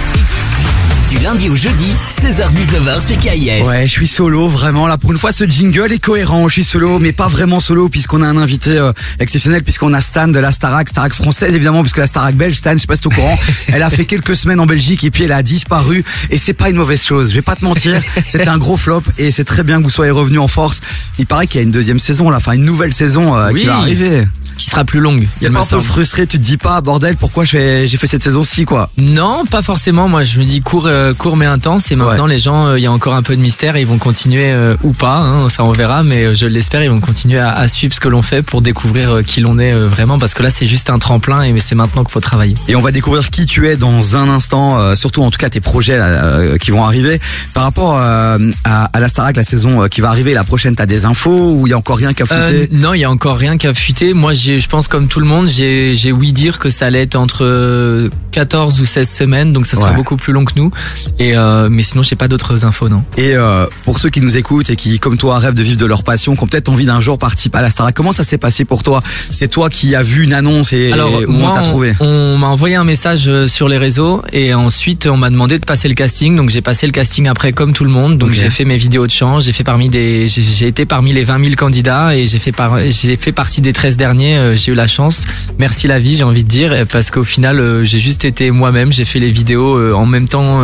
Du 1.16 1.24
lundi 1.24 1.50
au 1.50 1.56
jeudi, 1.56 1.96
16h-19h 2.22 3.06
sur 3.06 3.18
KIF. 3.18 3.66
Ouais, 3.66 3.88
je 3.88 3.92
suis 3.92 4.08
solo, 4.08 4.48
vraiment. 4.48 4.88
Là, 4.88 4.98
pour 4.98 5.12
une 5.12 5.18
fois, 5.18 5.32
ce 5.32 5.46
jingle 5.46 5.92
est 5.92 6.00
cohérent. 6.00 6.48
Je 6.48 6.54
suis 6.54 6.64
solo, 6.64 7.00
mais 7.00 7.14
pas 7.14 7.28
vraiment 7.28 7.60
solo, 7.60 7.90
puisqu'on 7.90 8.22
a 8.22 8.28
un 8.28 8.38
invité 8.38 8.78
euh, 8.78 8.92
exceptionnel, 9.20 9.64
puisqu'on 9.64 9.94
a 9.94 10.02
Stan 10.02 10.28
de 10.28 10.40
la 10.40 10.52
Starac, 10.52 10.90
Starac 10.90 11.14
française, 11.14 11.54
évidemment, 11.54 11.82
puisque 11.82 11.98
la 11.98 12.08
Starac 12.08 12.36
belge, 12.36 12.56
Stan, 12.56 12.74
je 12.74 12.80
sais 12.80 12.88
pas 12.88 12.96
si 12.96 13.02
t'es 13.02 13.08
au 13.08 13.12
courant, 13.12 13.38
elle 13.68 13.84
a 13.84 13.90
fait 13.90 14.06
quelques 14.06 14.36
semaines 14.36 14.60
en 14.60 14.66
Belgique, 14.66 15.04
et 15.04 15.12
puis 15.12 15.24
elle 15.24 15.32
a 15.32 15.42
disparu, 15.44 16.04
et 16.30 16.38
c'est 16.38 16.54
pas 16.54 16.70
une 16.70 16.78
mauvaise 16.78 17.04
chose. 17.04 17.30
Je 17.30 17.36
vais 17.36 17.42
pas 17.42 17.56
te 17.56 17.64
mentir, 17.64 18.02
c'était 18.28 18.48
un 18.48 18.58
gros 18.58 18.78
flop, 18.78 19.04
et 19.18 19.32
c'est 19.32 19.46
très 19.46 19.64
bien 19.64 19.80
que 19.80 19.84
vous 19.84 19.90
soyez 19.90 20.12
revenu 20.12 20.40
en 20.40 20.48
force. 20.48 20.82
Il 21.18 21.28
paraît 21.28 21.48
qu'il 21.48 21.60
y 21.62 21.64
a 21.64 21.66
une 21.66 21.72
deuxième 21.72 22.00
saison, 22.00 22.30
là, 22.30 22.38
enfin, 22.38 22.54
une 22.54 22.66
nouvelle 22.66 22.94
saison 22.94 23.38
euh, 23.38 23.54
qui 23.54 23.66
va 23.66 23.78
arriver. 23.78 24.26
Qui 24.58 24.70
sera 24.70 24.86
plus 24.86 25.00
longue. 25.00 25.28
Il 25.42 25.44
y 25.44 25.46
a 25.48 25.50
il 25.50 25.54
pas 25.54 25.62
un 25.62 25.66
peu 25.66 25.82
frustré, 25.82 26.28
tu 26.28 26.38
te 26.38 26.44
dis 26.44 26.58
pas, 26.58 26.80
bordel, 26.82 27.18
pourquoi 27.18 27.44
j'ai 27.46 27.88
fait 27.88 28.08
cette 28.08 28.24
saison-ci, 28.24 28.66
quoi. 28.66 28.90
Non, 28.98 29.44
pas 29.46 29.62
forcément. 29.62 30.08
Moi, 30.08 30.24
je 30.24 30.40
me 30.40 30.46
dis 30.46 30.62
court, 30.62 30.88
euh, 30.88 31.14
court 31.14 31.36
mais 31.38 31.46
intense. 31.46 31.92
Et 31.92 31.96
maintenant, 31.96 32.26
les 32.28 32.40
gens, 32.40 32.68
euh, 32.68 32.80
il 32.80 32.84
y 32.84 32.88
a 32.88 32.92
encore 32.92 33.16
un 33.16 33.24
peu 33.24 33.36
de 33.36 33.42
mystère. 33.42 33.76
et 33.76 33.82
Ils 33.82 33.88
vont 33.88 33.98
continuer 33.98 34.52
euh, 34.52 34.76
ou 34.84 34.92
pas. 34.94 35.18
hein, 35.18 35.50
ça, 35.50 35.64
on 35.64 35.72
verra. 35.72 36.04
Mais 36.04 36.36
je 36.36 36.46
l'espère, 36.46 36.84
ils 36.84 36.90
vont 36.90 37.02
continuer 37.02 37.40
à, 37.40 37.52
à 37.52 37.68
suivre 37.68 37.94
ce 37.94 38.00
que 38.00 38.08
l'on 38.08 38.22
fait 38.22 38.42
pour 38.42 38.62
découvrir 38.62 39.22
qui 39.26 39.42
l'on 39.42 39.60
est 39.60 39.72
vraiment. 39.74 40.20
Parce 40.20 40.34
que 40.34 40.44
là, 40.44 40.50
c'est 40.50 40.66
juste 40.66 40.90
un 40.90 41.00
tremplin 41.00 41.42
et 41.44 41.60
c'est 41.60 41.76
maintenant 41.76 42.04
qu'il 42.04 42.12
faut 42.14 42.22
travailler. 42.22 42.54
Et 42.68 42.76
on 42.76 42.82
va 42.82 42.92
découvrir 42.92 43.30
qui 43.30 43.46
tu 43.46 43.68
es 43.68 43.76
dans 43.78 44.16
un 44.16 44.30
instant, 44.30 44.96
surtout 44.96 45.24
en 45.24 45.32
tout 45.32 45.38
cas 45.38 45.50
tes 45.50 45.62
projets 45.62 45.98
là, 45.98 46.58
qui 46.60 46.72
vont 46.72 46.84
arriver. 46.84 47.20
Par 47.54 47.64
rapport 47.64 47.98
à, 47.98 48.38
à 48.64 49.00
la 49.00 49.08
Starac, 49.10 49.36
la 49.36 49.44
saison 49.44 49.88
qui 49.90 50.02
va 50.02 50.10
arriver, 50.10 50.34
la 50.34 50.44
prochaine, 50.44 50.76
t'as 50.76 50.86
des 50.86 51.06
infos 51.06 51.54
ou 51.54 51.68
il 51.68 51.72
y 51.72 51.74
a 51.74 51.78
encore 51.78 51.98
rien 51.98 52.14
qu'à 52.14 52.26
fouter 52.26 52.70
non, 52.72 52.94
il 52.94 53.00
y 53.00 53.04
a 53.04 53.10
encore 53.12 53.38
rien 53.38 53.58
qu'à 53.58 53.74
fuiter. 53.74 54.14
Moi, 54.14 54.34
je 54.60 54.68
pense 54.68 54.88
comme 54.88 55.08
tout 55.08 55.20
le 55.20 55.26
monde, 55.26 55.48
j'ai, 55.48 56.12
oui 56.12 56.32
dire 56.32 56.60
que 56.60 56.70
ça 56.70 56.86
allait 56.88 57.02
être 57.02 57.16
entre 57.16 57.44
euh, 57.44 58.10
14 58.32 58.80
ou 58.82 58.86
16 58.86 59.10
semaines, 59.10 59.54
donc 59.54 59.66
ça 59.66 59.76
sera 59.78 59.90
Ouais. 59.92 59.96
beaucoup 59.96 60.18
plus 60.18 60.34
long 60.34 60.46
que 60.46 60.54
nous. 60.56 60.72
Et 61.20 61.36
euh, 61.38 61.68
mais 61.70 61.84
sinon, 61.84 62.02
j'ai 62.04 62.16
pas 62.16 62.28
d'autres 62.28 62.66
infos, 62.66 62.90
non. 62.90 63.04
Et 63.18 63.36
euh, 63.36 63.66
pour 63.84 64.00
ceux 64.00 64.10
qui 64.10 64.20
nous 64.22 64.36
écoutent 64.38 64.70
et 64.70 64.76
qui, 64.76 65.00
comme 65.00 65.18
toi, 65.18 65.38
rêvent 65.40 65.54
de 65.54 65.64
vivre 65.64 65.78
de 65.78 65.86
leur 65.86 66.04
passion, 66.04 66.36
qui 66.36 66.44
ont 66.44 66.48
peut-être 66.48 66.70
envie 66.70 66.86
d'un 66.86 67.00
jour 67.02 67.18
participer 67.18 67.60
à 67.60 67.62
la 67.62 67.70
Starac, 67.70 67.94
comment 67.96 68.12
ça 68.12 68.24
s'est 68.24 68.38
passé 68.38 68.66
pour 68.66 68.84
toi? 68.84 69.02
C'est 69.32 69.48
toi 69.48 69.70
qui 69.70 69.96
as 69.96 70.04
vu 70.04 70.24
une 70.24 70.34
annonce 70.34 70.74
et 70.74 70.92
Alors 70.92 71.12
où 71.28 71.32
moi, 71.32 71.52
on 71.52 71.56
t'a 71.56 71.62
trouvé? 71.62 71.94
on 72.00 72.38
m'a 72.38 72.48
envoyé 72.48 72.76
un 72.76 72.84
message 72.84 73.24
euh, 73.28 73.48
sur 73.48 73.68
les 73.70 73.78
réseaux 73.78 74.22
et 74.34 74.54
ensuite 74.54 75.08
on 75.08 75.18
m'a 75.18 75.30
demandé 75.30 75.60
de 75.60 75.66
passer 75.66 75.88
le 75.88 75.94
casting. 75.96 76.36
Donc 76.36 76.50
j'ai 76.50 76.62
passé 76.62 76.86
le 76.88 76.92
casting 76.92 77.28
après 77.28 77.54
comme 77.54 77.74
tout 77.74 77.84
le 77.86 77.90
monde. 77.92 78.18
Donc 78.18 78.32
j'ai 78.32 78.50
fait 78.50 78.66
mes 78.66 78.78
vidéos 78.78 79.06
de 79.08 79.12
chant. 79.12 79.40
J'ai 79.40 79.54
fait 79.54 79.64
parmi 79.64 79.90
des, 79.90 80.28
j'ai- 80.28 80.42
j'ai 80.44 80.68
été 80.68 80.86
parmi 80.86 81.14
les 81.14 81.24
20 81.24 81.40
000 81.40 81.56
candidats 81.56 82.16
et 82.16 82.26
j'ai 82.28 82.40
fait 82.40 82.52
par, 82.52 82.80
j'ai 82.90 83.18
fait 83.18 83.32
partie 83.32 83.62
des 83.62 83.74
13 83.74 83.98
derniers. 83.98 84.35
Euh, 84.38 84.56
J'ai 84.56 84.72
eu 84.72 84.76
la 84.76 84.88
chance. 84.88 85.26
Merci 85.60 85.88
la 85.88 86.00
vie, 86.00 86.16
j'ai 86.16 86.24
envie 86.24 86.44
de 86.44 86.50
dire, 86.50 86.86
parce 86.92 87.12
qu'au 87.12 87.24
final 87.24 87.60
euh, 87.60 87.84
j'ai 87.84 88.00
juste 88.00 88.26
été 88.26 88.52
moi-même. 88.52 88.92
J'ai 88.92 89.06
fait 89.06 89.20
les 89.20 89.32
vidéos 89.32 89.78
euh, 89.78 89.94
en 89.94 90.06
même 90.06 90.28
temps. 90.28 90.62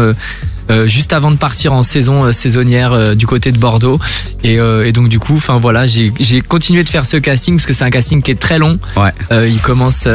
Euh, 0.71 0.88
juste 0.88 1.13
avant 1.13 1.31
de 1.31 1.35
partir 1.38 1.73
en 1.73 1.83
saison 1.83 2.25
euh, 2.25 2.31
saisonnière 2.31 2.94
euh, 2.94 3.13
du 3.15 3.27
côté 3.27 3.51
de 3.51 3.57
Bordeaux 3.59 4.00
et, 4.44 4.56
et 4.56 4.91
donc 4.91 5.07
du 5.09 5.19
coup 5.19 5.35
enfin 5.38 5.57
voilà 5.59 5.85
j'ai 5.85 6.12
continué 6.47 6.83
de 6.83 6.89
faire 6.89 7.06
ce 7.06 7.18
casting 7.18 7.56
parce 7.57 7.65
que 7.68 7.73
c'est 7.73 7.83
un 7.83 7.89
casting 7.91 8.21
qui 8.23 8.31
est 8.31 8.39
très 8.39 8.57
long 8.57 8.79
Ouais. 8.95 9.12
il 9.47 9.59
commence 9.62 10.07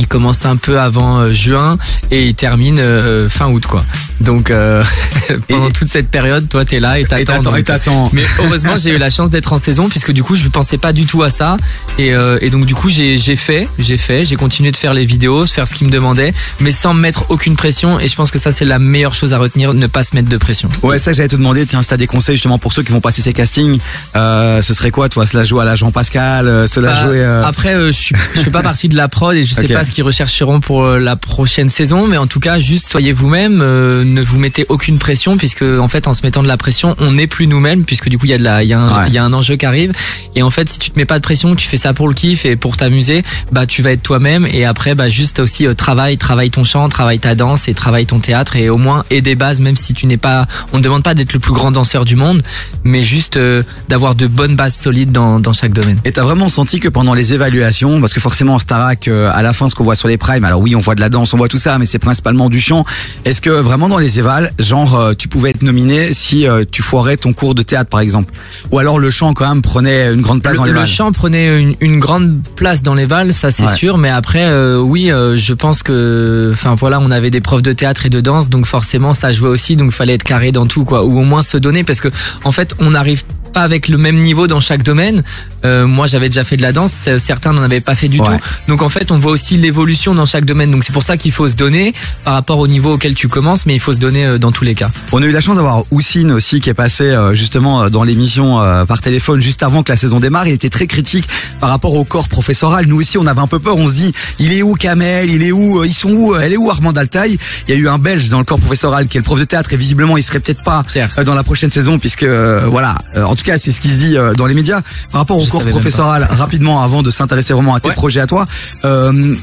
il 0.00 0.06
commence 0.06 0.44
un 0.46 0.56
peu 0.56 0.78
avant 0.78 1.18
euh, 1.20 1.28
juin 1.28 1.76
et 2.10 2.26
il 2.28 2.34
termine 2.34 2.78
euh, 2.78 3.28
fin 3.28 3.48
août 3.48 3.66
quoi. 3.66 3.84
Donc 4.20 4.50
euh, 4.52 4.82
pendant 5.48 5.68
Et- 5.68 5.72
toute 5.72 5.88
cette 5.88 6.08
période, 6.08 6.48
toi 6.48 6.64
t'es 6.64 6.78
là 6.78 7.00
et 7.00 7.04
t'attends. 7.04 7.54
et 7.56 7.64
t'attends. 7.64 8.08
mais 8.12 8.22
heureusement 8.38 8.78
j'ai 8.78 8.90
eu 8.94 8.98
la 8.98 9.10
chance 9.10 9.30
d'être 9.30 9.52
en 9.52 9.58
saison 9.58 9.88
puisque 9.88 10.12
du 10.12 10.22
coup 10.22 10.36
je 10.36 10.44
ne 10.44 10.50
pensais 10.50 10.78
pas 10.78 10.92
du 10.92 11.04
tout 11.06 11.22
à 11.24 11.30
ça 11.30 11.56
et, 11.98 12.12
et 12.40 12.50
donc 12.50 12.64
du 12.66 12.74
coup 12.74 12.88
j'ai 12.88 13.18
j'ai 13.18 13.34
fait 13.36 13.66
j'ai 13.78 13.96
fait 13.96 14.24
j'ai 14.24 14.36
continué 14.36 14.70
de 14.70 14.76
faire 14.76 14.94
les 14.94 15.04
vidéos 15.04 15.46
faire 15.46 15.66
ce 15.66 15.74
qu'ils 15.74 15.86
me 15.88 15.92
demandaient 15.92 16.32
mais 16.60 16.70
sans 16.72 16.94
me 16.94 17.00
mettre 17.00 17.24
aucune 17.30 17.56
pression 17.56 17.98
et 17.98 18.06
je 18.08 18.14
pense 18.14 18.30
que 18.30 18.38
ça 18.38 18.52
c'est 18.52 18.64
la 18.64 18.78
meilleure 18.78 19.14
chose 19.14 19.32
à 19.34 19.38
retenir 19.38 19.67
ne 19.74 19.86
pas 19.86 20.02
se 20.02 20.14
mettre 20.14 20.28
de 20.28 20.36
pression 20.36 20.68
Ouais, 20.82 20.98
ça 20.98 21.12
j'allais 21.12 21.28
te 21.28 21.36
demander, 21.36 21.66
tiens, 21.66 21.82
si 21.82 21.88
t'as 21.88 21.96
des 21.96 22.06
conseils 22.06 22.36
justement 22.36 22.58
pour 22.58 22.72
ceux 22.72 22.82
qui 22.82 22.92
vont 22.92 23.00
passer 23.00 23.22
ces 23.22 23.32
castings, 23.32 23.78
euh, 24.16 24.62
ce 24.62 24.74
serait 24.74 24.90
quoi, 24.90 25.08
toi, 25.08 25.26
se 25.26 25.36
la 25.36 25.44
jouer 25.44 25.62
à 25.62 25.64
la 25.64 25.74
Jean 25.74 25.90
Pascal, 25.90 26.46
euh, 26.48 26.66
se 26.66 26.80
la 26.80 26.92
Bah, 26.92 27.04
jouer... 27.06 27.20
euh, 27.20 27.42
Après, 27.44 27.74
euh, 27.74 27.86
je, 27.88 27.92
suis, 27.92 28.14
je 28.34 28.40
fais 28.40 28.50
pas 28.50 28.62
partie 28.62 28.88
de 28.88 28.96
la 28.96 29.08
prod 29.08 29.34
et 29.36 29.44
je 29.44 29.54
sais 29.54 29.68
pas 29.74 29.84
ce 29.84 29.90
qu'ils 29.90 30.04
rechercheront 30.04 30.60
pour 30.60 30.86
la 30.86 31.16
prochaine 31.16 31.68
saison, 31.68 32.06
mais 32.06 32.16
en 32.16 32.26
tout 32.26 32.40
cas, 32.40 32.58
juste 32.58 32.88
soyez 32.88 33.12
vous-même, 33.12 33.58
ne 33.58 34.22
vous 34.22 34.38
mettez 34.38 34.66
aucune 34.68 34.98
pression, 34.98 35.36
puisque 35.36 35.62
en 35.62 35.88
fait, 35.88 36.06
en 36.08 36.14
se 36.14 36.22
mettant 36.22 36.42
de 36.42 36.48
la 36.48 36.56
pression, 36.56 36.94
on 36.98 37.12
n'est 37.12 37.26
plus 37.26 37.46
nous-mêmes, 37.46 37.84
puisque 37.84 38.08
du 38.08 38.18
coup, 38.18 38.26
il 38.26 38.30
y 38.30 38.34
a 38.34 38.38
de 38.38 38.44
la, 38.44 38.62
il 38.62 38.68
y 38.68 38.72
a 38.74 38.80
un, 38.80 38.88
Ouais. 38.88 39.04
il 39.08 39.12
y 39.12 39.18
a 39.18 39.24
un 39.24 39.32
enjeu 39.32 39.56
qui 39.56 39.66
arrive. 39.66 39.92
Et 40.34 40.42
en 40.42 40.50
fait, 40.50 40.68
si 40.68 40.78
tu 40.78 40.90
te 40.90 40.98
mets 40.98 41.04
pas 41.04 41.18
de 41.18 41.22
pression, 41.22 41.54
tu 41.54 41.68
fais 41.68 41.76
ça 41.76 41.92
pour 41.92 42.08
le 42.08 42.14
kiff 42.14 42.44
et 42.44 42.56
pour 42.56 42.76
t'amuser, 42.76 43.22
bah 43.52 43.66
tu 43.66 43.82
vas 43.82 43.92
être 43.92 44.02
toi-même. 44.02 44.46
Et 44.50 44.64
après, 44.64 44.94
bah 44.94 45.08
juste 45.08 45.38
aussi 45.40 45.66
travaille, 45.76 46.16
travaille 46.16 46.50
ton 46.50 46.64
chant, 46.64 46.88
travaille 46.88 47.18
ta 47.18 47.34
danse 47.34 47.68
et 47.68 47.74
travaille 47.74 48.06
ton 48.06 48.18
théâtre 48.20 48.56
et 48.56 48.68
au 48.70 48.78
moins 48.78 49.04
et 49.10 49.20
des 49.20 49.34
bases, 49.34 49.57
même 49.60 49.76
si 49.76 49.94
tu 49.94 50.06
n'es 50.06 50.16
pas, 50.16 50.46
on 50.72 50.78
ne 50.78 50.82
demande 50.82 51.02
pas 51.02 51.14
d'être 51.14 51.32
le 51.32 51.38
plus 51.38 51.52
grand 51.52 51.70
danseur 51.70 52.04
du 52.04 52.16
monde, 52.16 52.42
mais 52.84 53.02
juste 53.02 53.36
euh, 53.36 53.62
d'avoir 53.88 54.14
de 54.14 54.26
bonnes 54.26 54.56
bases 54.56 54.74
solides 54.74 55.12
dans, 55.12 55.40
dans 55.40 55.52
chaque 55.52 55.72
domaine. 55.72 55.98
Et 56.04 56.12
t'as 56.12 56.22
vraiment 56.24 56.48
senti 56.48 56.80
que 56.80 56.88
pendant 56.88 57.14
les 57.14 57.32
évaluations, 57.34 58.00
parce 58.00 58.12
que 58.14 58.20
forcément 58.20 58.54
en 58.54 58.58
Starac, 58.58 59.08
euh, 59.08 59.30
à 59.32 59.42
la 59.42 59.52
fin, 59.52 59.68
ce 59.68 59.74
qu'on 59.74 59.84
voit 59.84 59.94
sur 59.94 60.08
les 60.08 60.18
primes, 60.18 60.44
alors 60.44 60.60
oui, 60.60 60.74
on 60.74 60.80
voit 60.80 60.94
de 60.94 61.00
la 61.00 61.08
danse, 61.08 61.32
on 61.34 61.36
voit 61.36 61.48
tout 61.48 61.58
ça, 61.58 61.78
mais 61.78 61.86
c'est 61.86 61.98
principalement 61.98 62.48
du 62.48 62.60
chant. 62.60 62.84
Est-ce 63.24 63.40
que 63.40 63.50
vraiment 63.50 63.88
dans 63.88 63.98
les 63.98 64.18
évals, 64.18 64.52
genre, 64.58 64.94
euh, 64.96 65.12
tu 65.16 65.28
pouvais 65.28 65.50
être 65.50 65.62
nominé 65.62 66.12
si 66.14 66.46
tu 66.70 66.82
foirais 66.82 67.16
ton 67.16 67.32
cours 67.32 67.54
de 67.54 67.62
théâtre, 67.62 67.90
par 67.90 68.00
exemple, 68.00 68.32
ou 68.70 68.78
alors 68.78 68.98
le 68.98 69.10
chant 69.10 69.34
quand 69.34 69.48
même 69.48 69.62
prenait 69.62 70.12
une 70.12 70.22
grande 70.22 70.42
place 70.42 70.56
dans 70.56 70.64
les 70.64 70.72
le, 70.72 70.84
chant 70.86 71.12
prenait 71.12 71.60
une, 71.60 71.74
une 71.80 71.98
grande 72.00 72.40
place 72.56 72.82
dans 72.82 72.94
les 72.94 73.06
vals, 73.06 73.34
ça 73.34 73.50
c'est 73.50 73.64
Ouais. 73.64 73.74
sûr. 73.74 73.98
Mais 73.98 74.10
après, 74.10 74.46
oui, 74.78 75.10
je 75.10 75.52
pense 75.52 75.82
que, 75.82 76.50
enfin 76.54 76.74
voilà, 76.74 77.00
on 77.00 77.10
avait 77.10 77.30
des 77.30 77.40
profs 77.40 77.62
de 77.62 77.72
théâtre 77.72 78.06
et 78.06 78.10
de 78.10 78.20
danse, 78.20 78.48
donc 78.48 78.66
forcément 78.66 79.14
ça 79.14 79.32
jouait 79.38 79.48
aussi, 79.48 79.76
donc 79.76 79.92
fallait 79.92 80.14
être 80.14 80.24
carré 80.24 80.52
dans 80.52 80.66
tout, 80.66 80.84
quoi, 80.84 81.04
ou 81.04 81.18
au 81.18 81.22
moins 81.22 81.42
se 81.42 81.56
donner, 81.56 81.84
parce 81.84 82.00
que 82.00 82.08
en 82.44 82.52
fait, 82.52 82.74
on 82.78 82.90
n'arrive 82.90 83.24
pas 83.52 83.62
avec 83.62 83.88
le 83.88 83.98
même 83.98 84.16
niveau 84.16 84.46
dans 84.46 84.60
chaque 84.60 84.82
domaine. 84.82 85.22
Euh, 85.64 85.86
moi, 85.86 86.06
j'avais 86.06 86.28
déjà 86.28 86.44
fait 86.44 86.56
de 86.56 86.62
la 86.62 86.72
danse, 86.72 87.08
certains 87.18 87.52
n'en 87.52 87.62
avaient 87.62 87.80
pas 87.80 87.94
fait 87.94 88.08
du 88.08 88.20
Ouais. 88.20 88.26
tout. 88.26 88.42
Donc 88.68 88.82
en 88.82 88.88
fait, 88.88 89.10
on 89.10 89.18
voit 89.18 89.32
aussi 89.32 89.56
l'évolution 89.56 90.14
dans 90.14 90.26
chaque 90.26 90.44
domaine. 90.44 90.70
Donc 90.70 90.84
c'est 90.84 90.92
pour 90.92 91.02
ça 91.02 91.16
qu'il 91.16 91.32
faut 91.32 91.48
se 91.48 91.54
donner 91.54 91.92
par 92.24 92.34
rapport 92.34 92.58
au 92.58 92.66
niveau 92.68 92.92
auquel 92.94 93.14
tu 93.14 93.28
commences, 93.28 93.66
mais 93.66 93.74
il 93.74 93.80
faut 93.80 93.92
se 93.92 93.98
donner 93.98 94.24
euh, 94.24 94.38
dans 94.38 94.52
tous 94.52 94.64
les 94.64 94.74
cas. 94.74 94.90
On 95.12 95.22
a 95.22 95.26
eu 95.26 95.32
la 95.32 95.40
chance 95.40 95.56
d'avoir 95.56 95.84
Houssine 95.90 96.32
aussi 96.32 96.60
qui 96.60 96.70
est 96.70 96.74
passé 96.74 97.04
euh, 97.04 97.34
justement 97.34 97.82
euh, 97.82 97.88
dans 97.88 98.02
l'émission 98.04 98.60
euh, 98.60 98.84
par 98.84 99.00
téléphone 99.00 99.40
juste 99.40 99.62
avant 99.62 99.82
que 99.82 99.92
la 99.92 99.96
saison 99.98 100.20
démarre. 100.20 100.46
Il 100.46 100.52
était 100.52 100.70
très 100.70 100.86
critique 100.86 101.28
par 101.60 101.70
rapport 101.70 101.94
au 101.94 102.04
corps 102.04 102.28
professoral. 102.28 102.86
Nous 102.86 102.96
aussi, 103.00 103.18
on 103.18 103.26
avait 103.26 103.40
un 103.40 103.46
peu 103.46 103.58
peur. 103.58 103.76
On 103.76 103.88
se 103.88 103.94
dit, 103.94 104.12
il 104.38 104.52
est 104.52 104.62
où 104.62 104.74
Kamel? 104.74 105.30
Il 105.30 105.42
est 105.42 105.52
où 105.52 105.84
Ils 105.84 105.94
sont 105.94 106.10
où? 106.10 106.36
Elle 106.36 106.52
est 106.52 106.56
où 106.56 106.70
Armand 106.70 106.92
Altaï? 106.92 107.36
Il 107.68 107.74
y 107.74 107.76
a 107.76 107.80
eu 107.80 107.88
un 107.88 107.98
Belge 107.98 108.28
dans 108.28 108.38
le 108.38 108.44
corps 108.44 108.58
professoral 108.60 109.06
qui 109.08 109.16
est 109.18 109.20
le 109.20 109.24
prof 109.24 109.38
de 109.38 109.44
théâtre 109.44 109.72
et 109.72 109.76
visiblement, 109.76 110.16
il 110.16 110.22
serait 110.22 110.40
peut-être 110.40 110.62
pas 110.62 110.82
euh, 110.96 111.24
dans 111.24 111.34
la 111.34 111.42
prochaine 111.42 111.70
saison 111.70 111.98
puisque 111.98 112.22
euh, 112.22 112.66
voilà. 112.70 112.96
Euh, 113.16 113.24
en 113.24 113.34
tout 113.34 113.44
cas, 113.44 113.58
c'est 113.58 113.72
ce 113.72 113.80
qui 113.80 113.90
se 113.90 113.96
dit 113.96 114.16
euh, 114.16 114.34
dans 114.34 114.46
les 114.46 114.54
médias 114.54 114.80
par 115.10 115.20
rapport 115.22 115.38
au 115.38 115.46
Même 115.56 115.68
professoral. 115.70 116.24
Rapidement, 116.30 116.82
avant 116.82 117.02
de 117.02 117.10
s'intéresser 117.10 117.52
vraiment 117.54 117.74
à 117.74 117.80
tes 117.80 117.88
Ouais. 117.90 117.94
projets 117.94 118.20
à 118.20 118.26
toi. 118.26 118.46
Euh, 118.84 119.34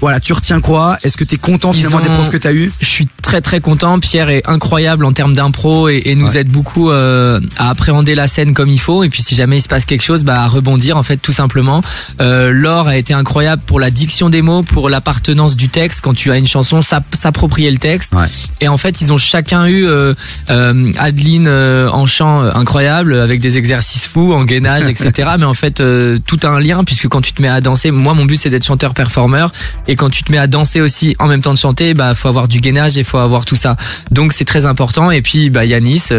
voilà, 0.00 0.18
tu 0.18 0.32
retiens 0.32 0.60
quoi? 0.60 0.98
Est-ce 1.04 1.16
que 1.16 1.22
tu 1.24 1.36
es 1.36 1.38
content 1.38 1.72
finalement 1.72 2.00
des 2.00 2.08
ont- 2.08 2.14
profs 2.14 2.30
que 2.30 2.36
tu 2.36 2.48
as 2.48 2.52
eu 2.52 2.72
Je 2.80 2.86
suis 2.86 3.08
très 3.22 3.40
très 3.40 3.60
content. 3.60 3.98
Pierre 4.00 4.28
est 4.28 4.42
incroyable 4.46 5.04
en 5.04 5.12
termes 5.12 5.34
d'impro 5.34 5.88
et, 5.88 6.02
et 6.06 6.14
nous 6.14 6.26
Ouais. 6.32 6.38
aide 6.38 6.48
beaucoup 6.48 6.90
euh, 6.90 7.40
à 7.56 7.70
appréhender 7.70 8.14
la 8.14 8.26
scène 8.28 8.52
comme 8.54 8.68
il 8.68 8.80
faut. 8.80 9.04
Et 9.04 9.08
puis 9.08 9.22
si 9.22 9.34
jamais 9.34 9.58
il 9.58 9.60
se 9.62 9.68
passe 9.68 9.84
quelque 9.84 10.02
chose, 10.02 10.24
bah 10.24 10.40
à 10.42 10.46
rebondir 10.48 10.96
en 10.96 11.02
fait 11.02 11.16
tout 11.16 11.32
simplement. 11.32 11.80
Euh, 12.20 12.50
Laure 12.52 12.88
a 12.88 12.96
été 12.96 13.14
incroyable 13.14 13.62
pour 13.66 13.80
la 13.80 13.90
diction 13.90 14.28
des 14.30 14.42
mots, 14.42 14.62
pour 14.62 14.88
l'appartenance 14.88 15.56
du 15.56 15.68
texte. 15.68 16.00
Quand 16.02 16.14
tu 16.14 16.30
as 16.30 16.36
une 16.36 16.46
chanson, 16.46 16.82
s'app- 16.82 17.14
s'approprier 17.14 17.70
le 17.70 17.78
texte. 17.78 18.12
Ouais. 18.14 18.26
Et 18.60 18.68
en 18.68 18.76
fait, 18.78 19.00
ils 19.00 19.12
ont 19.12 19.18
chacun 19.18 19.66
eu 19.66 19.86
euh, 19.86 20.14
euh, 20.50 20.90
Adeline 20.98 21.46
euh, 21.48 21.88
en 21.90 22.06
chant 22.06 22.42
euh, 22.42 22.50
incroyable 22.54 23.14
avec 23.14 23.40
des 23.40 23.56
exercices 23.56 24.06
fous, 24.08 24.32
en 24.32 24.44
gainage, 24.44 24.86
etc. 24.88 25.30
Mais 25.38 25.44
en 25.44 25.54
fait, 25.54 25.80
euh, 25.80 26.16
tout 26.26 26.38
a 26.42 26.48
un 26.48 26.60
lien 26.60 26.84
puisque 26.84 27.08
quand 27.08 27.20
tu 27.20 27.32
te 27.32 27.40
mets 27.42 27.48
à 27.48 27.60
danser, 27.60 27.90
moi 27.90 28.14
mon 28.14 28.24
but 28.24 28.36
c'est 28.36 28.50
d'être 28.50 28.64
chanteur-performeur 28.66 29.52
et 29.88 29.96
quand 29.96 30.10
tu 30.10 30.22
te 30.22 30.32
mets 30.32 30.38
à 30.38 30.46
danser 30.46 30.80
aussi 30.80 31.14
en 31.18 31.28
même 31.28 31.40
temps 31.42 31.52
de 31.54 31.58
chanter, 31.58 31.94
bah 31.94 32.14
faut 32.14 32.28
avoir 32.28 32.48
du 32.48 32.60
gainage 32.60 32.98
et 32.98 33.04
faut 33.04 33.11
avoir 33.20 33.44
tout 33.44 33.56
ça. 33.56 33.76
Donc 34.10 34.32
c'est 34.32 34.44
très 34.44 34.66
important. 34.66 35.10
Et 35.10 35.22
puis 35.22 35.50
bah 35.50 35.64
Yanis. 35.64 36.10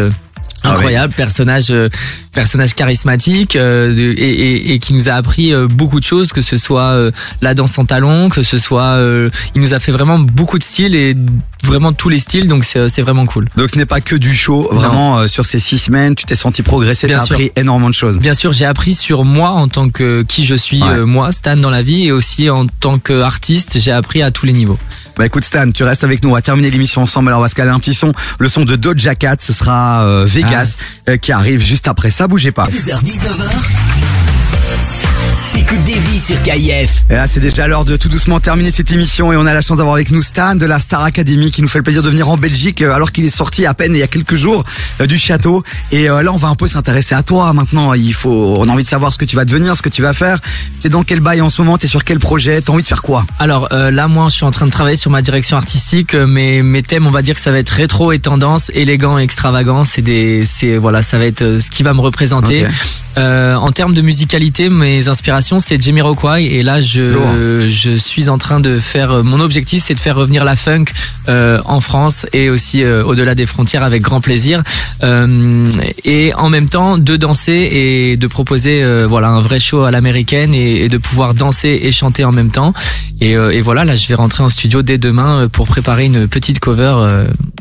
Ah 0.64 0.70
oui. 0.70 0.74
Incroyable, 0.76 1.12
personnage, 1.14 1.66
euh, 1.70 1.88
personnage 2.32 2.74
charismatique 2.74 3.54
euh, 3.56 3.94
et, 3.96 4.02
et, 4.12 4.72
et 4.74 4.78
qui 4.78 4.94
nous 4.94 5.08
a 5.08 5.12
appris 5.12 5.52
euh, 5.52 5.68
beaucoup 5.68 6.00
de 6.00 6.04
choses, 6.04 6.32
que 6.32 6.42
ce 6.42 6.56
soit 6.56 6.92
euh, 6.92 7.10
la 7.42 7.54
danse 7.54 7.78
en 7.78 7.84
talons, 7.84 8.28
que 8.30 8.42
ce 8.42 8.58
soit, 8.58 8.94
euh, 8.96 9.28
il 9.54 9.60
nous 9.60 9.74
a 9.74 9.80
fait 9.80 9.92
vraiment 9.92 10.18
beaucoup 10.18 10.58
de 10.58 10.62
styles 10.64 10.94
et 10.94 11.14
vraiment 11.62 11.92
tous 11.92 12.08
les 12.10 12.18
styles, 12.18 12.48
donc 12.48 12.64
c'est 12.64 13.00
vraiment 13.02 13.24
cool. 13.26 13.48
Donc 13.56 13.70
ce 13.72 13.78
n'est 13.78 13.86
pas 13.86 14.00
que 14.00 14.16
du 14.16 14.34
show, 14.34 14.68
vraiment 14.72 15.18
euh, 15.18 15.26
sur 15.26 15.46
ces 15.46 15.58
six 15.58 15.78
semaines, 15.78 16.14
tu 16.14 16.24
t'es 16.26 16.36
senti 16.36 16.62
progresser, 16.62 17.08
t'as 17.08 17.22
appris 17.22 17.52
énormément 17.56 17.88
de 17.88 17.94
choses. 17.94 18.18
Bien 18.18 18.34
sûr, 18.34 18.52
j'ai 18.52 18.66
appris 18.66 18.94
sur 18.94 19.24
moi 19.24 19.50
en 19.50 19.68
tant 19.68 19.88
que 19.88 20.22
qui 20.22 20.44
je 20.44 20.54
suis, 20.54 20.82
Ouais. 20.82 20.88
euh, 20.98 21.06
moi, 21.06 21.30
Stan 21.32 21.56
dans 21.56 21.70
la 21.70 21.82
vie, 21.82 22.06
et 22.06 22.12
aussi 22.12 22.50
en 22.50 22.66
tant 22.66 22.98
qu'artiste, 22.98 23.78
j'ai 23.80 23.92
appris 23.92 24.22
à 24.22 24.30
tous 24.30 24.44
les 24.46 24.52
niveaux. 24.52 24.78
Bah 25.16 25.24
écoute 25.26 25.44
Stan, 25.44 25.70
tu 25.70 25.84
restes 25.84 26.04
avec 26.04 26.22
nous, 26.24 26.30
on 26.30 26.34
va 26.34 26.42
terminer 26.42 26.70
l'émission 26.70 27.00
ensemble, 27.02 27.28
alors 27.28 27.38
on 27.40 27.42
va 27.42 27.48
se 27.48 27.54
caler 27.54 27.70
un 27.70 27.78
petit 27.78 27.94
son, 27.94 28.12
le 28.38 28.48
son 28.48 28.64
de 28.64 28.74
Doja 28.76 29.14
Cat, 29.14 29.36
ce 29.40 29.52
sera 29.52 30.02
euh, 30.04 30.26
Vegas 30.54 30.76
euh, 31.08 31.16
qui 31.16 31.32
arrive 31.32 31.60
juste 31.60 31.88
après 31.88 32.10
ça, 32.10 32.26
bougez 32.26 32.52
pas. 32.52 32.66
16h-19h, 32.66 33.50
T'écoutes 35.54 35.84
des 35.84 35.98
vies 35.98 36.18
sur 36.18 36.42
KIF. 36.42 37.04
Et 37.08 37.14
là, 37.14 37.28
c'est 37.28 37.38
déjà 37.38 37.68
l'heure 37.68 37.84
de 37.84 37.94
tout 37.96 38.08
doucement 38.08 38.40
terminer 38.40 38.72
cette 38.72 38.90
émission 38.90 39.32
et 39.32 39.36
on 39.36 39.46
a 39.46 39.54
la 39.54 39.60
chance 39.60 39.76
d'avoir 39.76 39.94
avec 39.94 40.10
nous 40.10 40.20
Stan 40.20 40.56
de 40.56 40.66
la 40.66 40.80
Star 40.80 41.04
Academy 41.04 41.52
qui 41.52 41.62
nous 41.62 41.68
fait 41.68 41.78
le 41.78 41.84
plaisir 41.84 42.02
de 42.02 42.08
venir 42.10 42.28
en 42.28 42.36
Belgique 42.36 42.82
euh, 42.82 42.92
alors 42.92 43.12
qu'il 43.12 43.24
est 43.24 43.28
sorti 43.30 43.64
à 43.64 43.72
peine 43.72 43.94
il 43.94 43.98
y 43.98 44.02
a 44.02 44.08
quelques 44.08 44.34
jours 44.34 44.64
euh, 45.00 45.06
du 45.06 45.16
château. 45.16 45.62
Et 45.92 46.10
euh, 46.10 46.24
là, 46.24 46.32
on 46.32 46.36
va 46.36 46.48
un 46.48 46.56
peu 46.56 46.66
s'intéresser 46.66 47.14
à 47.14 47.22
toi 47.22 47.52
maintenant. 47.52 47.94
Il 47.94 48.12
faut, 48.12 48.56
on 48.58 48.68
a 48.68 48.72
envie 48.72 48.82
de 48.82 48.88
savoir 48.88 49.12
ce 49.12 49.18
que 49.18 49.24
tu 49.24 49.36
vas 49.36 49.44
devenir, 49.44 49.76
ce 49.76 49.82
que 49.82 49.88
tu 49.88 50.02
vas 50.02 50.12
faire. 50.12 50.40
T'es 50.80 50.88
dans 50.88 51.04
quel 51.04 51.20
bail 51.20 51.40
en 51.40 51.50
ce 51.50 51.62
moment? 51.62 51.78
T'es 51.78 51.86
sur 51.86 52.02
quel 52.02 52.18
projet? 52.18 52.60
T'as 52.60 52.72
envie 52.72 52.82
de 52.82 52.88
faire 52.88 53.02
quoi? 53.02 53.24
Alors 53.38 53.68
euh, 53.72 53.92
là, 53.92 54.08
moi, 54.08 54.28
je 54.30 54.34
suis 54.34 54.44
en 54.44 54.50
train 54.50 54.66
de 54.66 54.72
travailler 54.72 54.96
sur 54.96 55.12
ma 55.12 55.22
direction 55.22 55.56
artistique. 55.56 56.14
euh, 56.14 56.26
mais 56.26 56.62
mes 56.62 56.82
thèmes, 56.82 57.06
on 57.06 57.12
va 57.12 57.22
dire 57.22 57.36
que 57.36 57.40
ça 57.40 57.52
va 57.52 57.58
être 57.58 57.70
rétro 57.70 58.10
et 58.10 58.18
tendance, 58.18 58.72
élégant 58.74 59.18
et 59.20 59.22
extravagant. 59.22 59.84
C'est 59.84 60.02
des, 60.02 60.44
c'est 60.46 60.78
voilà, 60.78 61.02
ça 61.02 61.16
va 61.18 61.26
être 61.26 61.42
euh, 61.42 61.60
ce 61.60 61.70
qui 61.70 61.84
va 61.84 61.94
me 61.94 62.00
représenter. 62.00 62.66
Euh, 63.16 63.54
en 63.54 63.70
termes 63.70 63.94
de 63.94 64.02
musicalité, 64.02 64.68
mes 64.68 65.06
inspirations, 65.06 65.43
c'est 65.60 65.80
Jamiroquai. 65.80 66.44
Et 66.54 66.62
là, 66.62 66.80
je, 66.80 67.68
je 67.68 67.96
suis 67.96 68.28
en 68.28 68.38
train 68.38 68.60
de 68.60 68.80
faire. 68.80 69.10
euh, 69.10 69.22
Mon 69.22 69.40
objectif, 69.40 69.82
c'est 69.84 69.94
de 69.94 70.00
faire 70.00 70.16
revenir 70.16 70.44
la 70.44 70.56
funk 70.56 70.86
euh, 71.28 71.60
en 71.64 71.80
France 71.80 72.26
et 72.32 72.50
aussi 72.50 72.82
euh, 72.82 73.04
au-delà 73.04 73.34
des 73.34 73.46
frontières 73.46 73.82
avec 73.82 74.02
grand 74.02 74.20
plaisir. 74.20 74.62
Et 76.04 76.32
en 76.36 76.48
même 76.48 76.68
temps, 76.68 76.98
de 76.98 77.16
danser 77.16 77.68
et 77.72 78.16
de 78.16 78.26
proposer, 78.26 78.84
voilà, 79.06 79.28
un 79.28 79.40
vrai 79.40 79.60
show 79.60 79.82
à 79.84 79.90
l'américaine 79.90 80.54
et, 80.54 80.84
et 80.84 80.88
de 80.88 80.98
pouvoir 80.98 81.34
danser 81.34 81.80
et 81.82 81.92
chanter 81.92 82.24
en 82.24 82.32
même 82.32 82.50
temps. 82.50 82.72
Et, 83.20 83.32
et 83.32 83.60
voilà, 83.60 83.84
là, 83.84 83.94
je 83.94 84.06
vais 84.08 84.14
rentrer 84.14 84.42
en 84.42 84.48
studio 84.48 84.82
dès 84.82 84.98
demain 84.98 85.48
pour 85.48 85.66
préparer 85.66 86.06
une 86.06 86.26
petite 86.28 86.58
cover, 86.58 86.94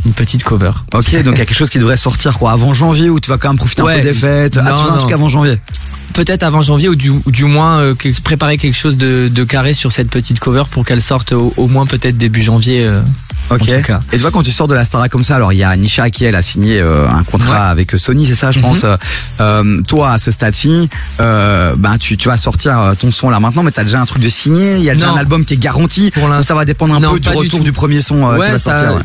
une 0.06 0.14
petite 0.14 0.44
cover. 0.44 0.72
Ok, 0.94 1.12
donc 1.24 1.36
il 1.36 1.40
y 1.40 1.42
a 1.42 1.46
quelque 1.46 1.54
chose 1.54 1.70
qui 1.70 1.80
devrait 1.80 1.98
sortir 1.98 2.38
quoi 2.38 2.52
avant 2.52 2.74
janvier 2.74 3.10
ou 3.10 3.20
tu 3.20 3.30
vas 3.30 3.38
quand 3.38 3.50
même 3.50 3.58
profiter 3.58 3.82
un 3.82 3.86
peu 3.86 4.02
des 4.02 4.14
fêtes? 4.14 4.58
ah, 4.62 4.74
tu 4.78 4.92
un 4.92 4.98
truc 4.98 5.12
avant 5.12 5.30
janvier 5.30 5.56
peut-être 6.14 6.44
avant 6.44 6.62
janvier 6.62 6.90
ou 6.90 6.96
du, 6.96 7.10
ou 7.10 7.24
du 7.32 7.46
moins 7.46 7.80
euh, 7.80 7.96
préparer 8.24 8.58
quelque 8.58 8.76
chose 8.78 8.98
de, 8.98 9.30
de 9.32 9.44
carré 9.44 9.74
sur 9.74 9.92
cette 9.92 10.10
petite 10.10 10.40
cover 10.40 10.64
pour 10.72 10.86
qu'elle 10.86 11.02
sorte 11.02 11.32
au, 11.32 11.54
au 11.58 11.68
moins 11.68 11.86
peut-être 11.86 12.18
début 12.18 12.42
janvier. 12.42 12.86
euh. 12.86 13.02
Ok. 13.50 13.68
Et 13.68 13.82
tu 14.14 14.18
vois 14.20 14.32
quand 14.32 14.42
tu 14.42 14.52
sors 14.52 14.68
de 14.68 14.74
la 14.74 14.86
Stara 14.86 15.10
comme 15.10 15.22
ça, 15.24 15.36
alors 15.36 15.52
il 15.52 15.58
y 15.60 15.64
a 15.66 15.76
Nisha 15.76 16.10
qui 16.10 16.24
elle 16.24 16.36
a 16.36 16.42
signé 16.42 16.80
euh, 16.80 17.10
un 17.10 17.24
contrat 17.26 17.66
Ouais. 17.66 17.72
avec 17.72 17.92
Sony, 17.92 18.26
c'est 18.26 18.36
ça, 18.36 18.52
je 18.52 18.60
Mhm. 18.60 18.66
pense. 18.66 18.84
Euh, 18.86 18.96
euh, 19.42 19.82
toi 19.82 20.12
à 20.14 20.18
ce 20.18 20.32
stade-ci, 20.32 20.90
euh, 21.20 21.76
ben 21.78 21.98
tu 21.98 22.16
tu 22.16 22.30
vas 22.30 22.38
sortir 22.38 22.94
ton 22.98 23.12
son 23.12 23.30
là 23.30 23.42
maintenant, 23.42 23.64
mais 23.64 23.72
t'as 23.72 23.84
déjà 23.84 24.00
un 24.00 24.06
truc 24.06 24.24
de 24.24 24.30
signé, 24.30 24.78
il 24.78 24.84
y 24.84 24.90
a 24.90 24.94
déjà 24.94 25.08
Non. 25.08 25.16
un 25.16 25.20
album 25.20 25.44
qui 25.44 25.56
est 25.56 25.62
garanti. 25.62 26.10
Pour 26.12 26.30
ça 26.42 26.56
va 26.56 26.64
dépendre 26.64 26.96
un 26.96 27.02
Non, 27.02 27.12
peu 27.14 27.20
du 27.20 27.30
retour 27.30 27.64
du, 27.66 27.74
premier 27.74 28.02
son 28.02 28.16
qui 28.16 28.38
va 28.40 28.58
ça, 28.58 28.78
sortir. 28.78 28.96
ouais. 28.96 29.02